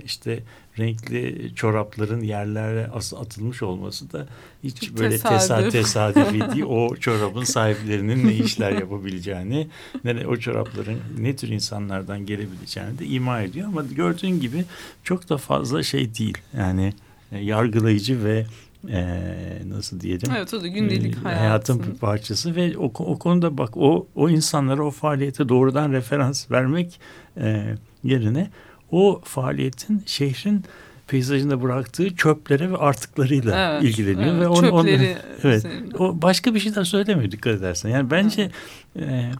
işte 0.04 0.42
renkli 0.78 1.52
çorapların 1.54 2.20
yerlere 2.20 2.86
atılmış 3.16 3.62
olması 3.62 4.12
da 4.12 4.26
hiç 4.64 4.80
Çok 4.80 4.98
böyle 4.98 5.10
tesadüf. 5.10 5.40
tesadüf. 5.40 5.72
tesadüfi 5.72 6.40
değil 6.52 6.64
o 6.68 6.96
çorabın 6.96 7.44
sahiplerinin 7.44 8.28
ne 8.28 8.34
işler 8.34 8.72
yapabileceğini 8.72 9.66
ne 10.04 10.26
o 10.26 10.36
çorapların 10.36 10.98
ne 11.18 11.36
tür 11.36 11.48
insanlardan 11.48 12.26
gelebileceğini 12.26 12.98
de 12.98 13.06
ima 13.06 13.40
ediyor 13.40 13.68
ama 13.68 13.82
gördüğün 13.82 14.40
gibi 14.40 14.64
çok 15.04 15.28
da 15.28 15.36
fazla 15.38 15.82
şey 15.82 16.14
değil 16.14 16.38
yani 16.56 16.92
e, 17.32 17.38
yargılayıcı 17.38 18.24
ve 18.24 18.46
e, 18.88 19.62
nasıl 19.68 20.00
diyelim 20.00 20.30
Evet 20.36 20.54
o 20.54 20.62
da 20.62 20.66
gündelik 20.66 21.14
e, 21.16 21.18
hayatın. 21.20 21.40
hayatın 21.42 21.78
bir 21.94 21.98
parçası 21.98 22.56
ve 22.56 22.78
o, 22.78 22.84
o 22.84 23.18
konuda 23.18 23.58
bak 23.58 23.76
o 23.76 24.06
o 24.14 24.28
insanlara 24.30 24.82
o 24.84 24.90
faaliyete 24.90 25.48
doğrudan 25.48 25.92
referans 25.92 26.50
vermek 26.50 27.00
e, 27.36 27.74
yerine 28.04 28.50
o 28.90 29.20
faaliyetin 29.24 30.02
şehrin 30.06 30.64
peyzajında 31.08 31.62
bıraktığı 31.62 32.16
çöplere 32.16 32.70
ve 32.72 32.76
artıklarıyla 32.76 33.72
Evet, 33.72 33.82
ilgileniyor 33.84 34.30
evet, 34.34 34.40
ve 34.42 34.48
onu, 34.48 34.70
onu- 34.70 34.88
çöpleri 34.88 35.16
evet 35.42 35.58
üzerinde. 35.64 35.96
o 35.96 36.22
başka 36.22 36.54
bir 36.54 36.60
şey 36.60 36.74
daha 36.74 36.84
söylemiyor 36.84 37.30
dikkat 37.30 37.54
edersen. 37.54 37.88
Yani 37.90 38.10
bence 38.10 38.50
e, 38.98 39.30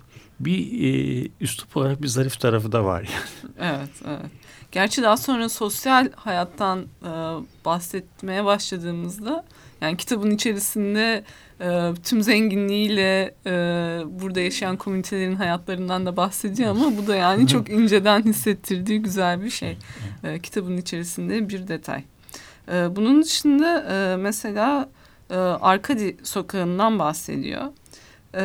bir 0.40 0.58
e, 0.84 1.28
üslup 1.40 1.76
olarak 1.76 2.02
bir 2.02 2.08
zarif 2.08 2.40
tarafı 2.40 2.72
da 2.72 2.84
var 2.84 3.00
yani. 3.02 3.52
Evet, 3.76 3.90
evet. 4.06 4.30
Gerçi 4.76 5.02
daha 5.02 5.16
sonra 5.16 5.48
sosyal 5.48 6.08
hayattan 6.16 6.80
e, 7.02 7.10
bahsetmeye 7.64 8.44
başladığımızda 8.44 9.44
yani 9.80 9.96
kitabın 9.96 10.30
içerisinde 10.30 11.24
e, 11.60 11.94
tüm 12.04 12.22
zenginliğiyle 12.22 13.34
e, 13.46 13.52
burada 14.06 14.40
yaşayan 14.40 14.76
komünitelerin 14.76 15.36
hayatlarından 15.36 16.06
da 16.06 16.16
bahsediyor 16.16 16.70
ama 16.70 16.96
bu 16.96 17.06
da 17.06 17.16
yani 17.16 17.46
çok 17.46 17.70
inceden 17.70 18.22
hissettirdiği 18.22 19.02
güzel 19.02 19.42
bir 19.42 19.50
şey. 19.50 19.78
E, 20.24 20.38
kitabın 20.38 20.76
içerisinde 20.76 21.48
bir 21.48 21.68
detay. 21.68 22.02
E, 22.72 22.96
bunun 22.96 23.22
dışında 23.22 23.80
e, 23.90 24.16
mesela 24.16 24.88
e, 25.30 25.34
Arkadi 25.36 26.16
sokağından 26.22 26.98
bahsediyor. 26.98 27.62
E, 28.36 28.42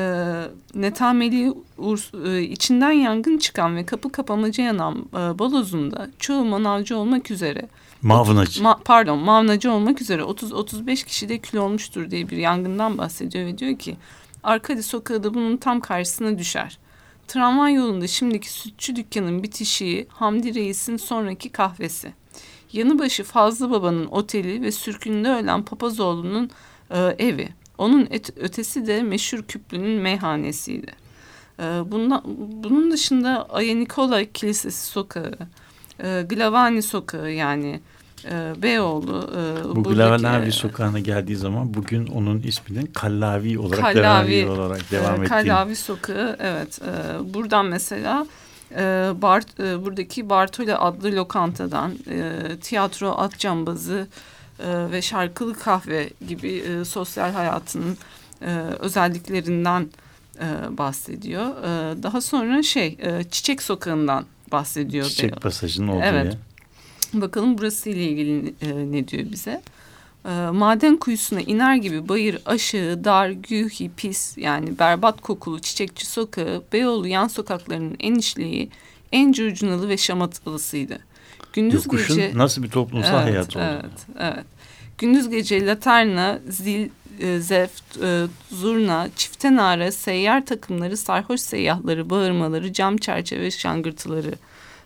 Netameli 0.75 1.53
Urs, 1.77 2.13
e, 2.25 2.41
içinden 2.41 2.91
yangın 2.91 3.37
çıkan 3.37 3.75
ve 3.75 3.85
kapı 3.85 4.11
kapamaca 4.11 4.63
yanan 4.63 5.05
e, 5.13 5.39
balozunda 5.39 6.09
çoğu 6.19 6.45
manavcı 6.45 6.97
olmak 6.97 7.31
üzere 7.31 7.67
Mavnacı. 8.01 8.61
Ma- 8.63 8.83
pardon 8.85 9.19
mavnacı 9.19 9.71
olmak 9.71 10.01
üzere 10.01 10.21
30-35 10.21 11.05
kişi 11.05 11.29
de 11.29 11.37
kül 11.37 11.57
olmuştur 11.57 12.11
diye 12.11 12.29
bir 12.29 12.37
yangından 12.37 12.97
bahsediyor 12.97 13.45
ve 13.45 13.57
diyor 13.57 13.77
ki 13.77 13.97
Arkadi 14.43 14.83
sokağı 14.83 15.23
da 15.23 15.33
bunun 15.33 15.57
tam 15.57 15.79
karşısına 15.79 16.37
düşer. 16.37 16.77
Tramvay 17.27 17.73
yolunda 17.73 18.07
şimdiki 18.07 18.53
sütçü 18.53 18.95
dükkanın 18.95 19.43
bitişiği 19.43 20.07
Hamdi 20.09 20.55
Reis'in 20.55 20.97
sonraki 20.97 21.49
kahvesi. 21.49 22.13
Yanıbaşı 22.73 23.23
Fazlı 23.23 23.71
Baba'nın 23.71 24.05
oteli 24.05 24.61
ve 24.61 24.71
sürkünde 24.71 25.29
ölen 25.29 25.65
Papazoğlu'nun 25.65 26.49
e, 26.89 26.99
evi. 26.99 27.49
Onun 27.81 28.07
ötesi 28.35 28.87
de 28.87 29.03
meşhur 29.03 29.41
Küplü'nün 29.43 30.01
meyhanesiydi. 30.01 30.91
E, 31.59 31.63
bundan, 31.63 32.21
bunun 32.63 32.91
dışında 32.91 33.49
Aya 33.49 33.75
Nikola 33.75 34.23
Kilisesi 34.25 34.87
sokağı, 34.87 35.33
e, 36.03 36.25
Glavani 36.29 36.81
sokağı 36.81 37.31
yani 37.31 37.79
e, 38.25 38.53
Beyoğlu. 38.61 39.29
E, 39.31 39.63
Bu 39.63 39.75
buradaki, 39.75 39.89
Gülavallavi 39.89 40.47
e, 40.47 40.51
sokağına 40.51 40.99
geldiği 40.99 41.35
zaman 41.35 41.73
bugün 41.73 42.07
onun 42.07 42.41
isminin 42.41 42.85
Kallavi 42.85 43.59
olarak 43.59 43.81
Kallavi, 43.81 44.31
devam 44.31 44.59
olarak 44.59 44.91
devam 44.91 45.21
e, 45.21 45.25
ettiğini. 45.25 45.27
Kallavi 45.27 45.75
Sokağı 45.75 46.37
evet. 46.39 46.79
Buradan 47.33 47.65
mesela 47.65 48.27
Bart, 49.21 49.59
buradaki 49.59 50.29
Bartoli 50.29 50.75
adlı 50.75 51.15
lokantadan 51.15 51.91
tiyatro, 52.61 53.11
at 53.17 53.39
cambazı 53.39 54.07
e, 54.65 54.91
ve 54.91 55.01
şarkılı 55.01 55.53
kahve 55.59 56.09
gibi 56.27 56.49
e, 56.51 56.85
sosyal 56.85 57.31
hayatının 57.31 57.97
e, 58.41 58.45
özelliklerinden 58.79 59.87
e, 60.39 60.77
bahsediyor. 60.77 61.45
E, 61.63 62.03
daha 62.03 62.21
sonra 62.21 62.63
şey 62.63 62.97
e, 62.99 63.23
Çiçek 63.31 63.61
Sokağı'ndan 63.61 64.25
bahsediyor. 64.51 65.05
Çiçek 65.05 65.41
pasajının 65.41 65.87
olduğu 65.87 66.03
Evet. 66.03 66.25
yer. 66.25 67.21
Bakalım 67.21 67.57
burası 67.57 67.89
ile 67.89 68.03
ilgili 68.03 68.53
e, 68.61 68.91
ne 68.91 69.07
diyor 69.07 69.31
bize? 69.31 69.61
E, 70.25 70.29
maden 70.51 70.97
kuyusuna 70.97 71.41
iner 71.41 71.75
gibi 71.75 72.09
bayır 72.09 72.41
aşağı, 72.45 73.03
dar, 73.03 73.29
gühi, 73.29 73.91
pis 73.97 74.37
yani 74.37 74.79
berbat 74.79 75.21
kokulu 75.21 75.59
çiçekçi 75.59 76.05
sokağı 76.05 76.63
Beyoğlu 76.73 77.07
yan 77.07 77.27
sokaklarının 77.27 77.95
en 77.99 78.15
işleyi, 78.15 78.69
en 79.11 79.31
curcunalı 79.31 79.89
ve 79.89 79.97
şamatılısıydı. 79.97 80.99
Gündüz 81.53 81.85
Yokuşun 81.85 82.15
gece... 82.15 82.37
nasıl 82.37 82.63
bir 82.63 82.69
toplumsal 82.69 83.23
Evet, 83.23 83.33
hayat 83.33 83.55
olduğunu. 83.55 83.69
Evet, 83.71 84.07
evet. 84.19 84.45
Gündüz 84.97 85.29
gece 85.29 85.65
laterna, 85.65 86.39
zil, 86.49 86.89
e, 87.19 87.39
zeft, 87.39 87.97
e, 88.03 88.25
zurna, 88.49 89.09
çifte 89.15 89.55
nara, 89.55 89.91
seyyar 89.91 90.45
takımları, 90.45 90.97
sarhoş 90.97 91.41
seyyahları, 91.41 92.09
bağırmaları, 92.09 92.73
cam 92.73 92.97
çerçeve 92.97 93.51
şangırtıları 93.51 94.33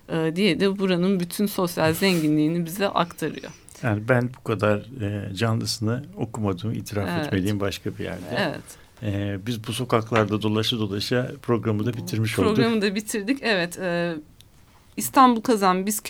e, 0.08 0.36
diye 0.36 0.60
de 0.60 0.78
buranın 0.78 1.20
bütün 1.20 1.46
sosyal 1.46 1.94
zenginliğini 1.94 2.66
bize 2.66 2.88
aktarıyor. 2.88 3.52
Yani 3.82 4.08
ben 4.08 4.30
bu 4.38 4.44
kadar 4.44 4.76
e, 4.78 5.34
canlısını 5.34 6.04
okumadığımı 6.16 6.74
itiraf 6.74 7.08
Evet. 7.12 7.26
etmeliyim 7.26 7.60
başka 7.60 7.98
bir 7.98 8.04
yerde. 8.04 8.36
Evet. 8.36 8.86
E, 9.02 9.38
biz 9.46 9.66
bu 9.66 9.72
sokaklarda 9.72 10.42
dolaşa 10.42 10.78
dolaşa 10.78 11.32
programı 11.42 11.86
da 11.86 11.94
bitirmiş 11.94 12.38
olduk. 12.38 12.56
Programı 12.56 12.82
da 12.82 12.94
bitirdik. 12.94 13.38
Evet. 13.42 13.78
E, 13.78 14.14
İstanbul 14.96 15.40
Kazan 15.40 15.86
biz 15.86 16.00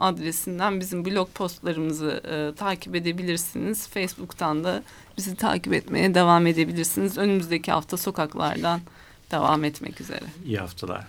adresinden 0.00 0.80
bizim 0.80 1.04
blog 1.04 1.28
postlarımızı 1.28 2.22
e, 2.28 2.54
takip 2.56 2.94
edebilirsiniz. 2.94 3.88
Facebook'tan 3.88 4.64
da 4.64 4.82
bizi 5.16 5.36
takip 5.36 5.72
etmeye 5.72 6.14
devam 6.14 6.46
edebilirsiniz. 6.46 7.18
Önümüzdeki 7.18 7.72
hafta 7.72 7.96
sokaklardan 7.96 8.80
devam 9.30 9.64
etmek 9.64 10.00
üzere. 10.00 10.24
İyi 10.46 10.58
haftalar. 10.58 11.06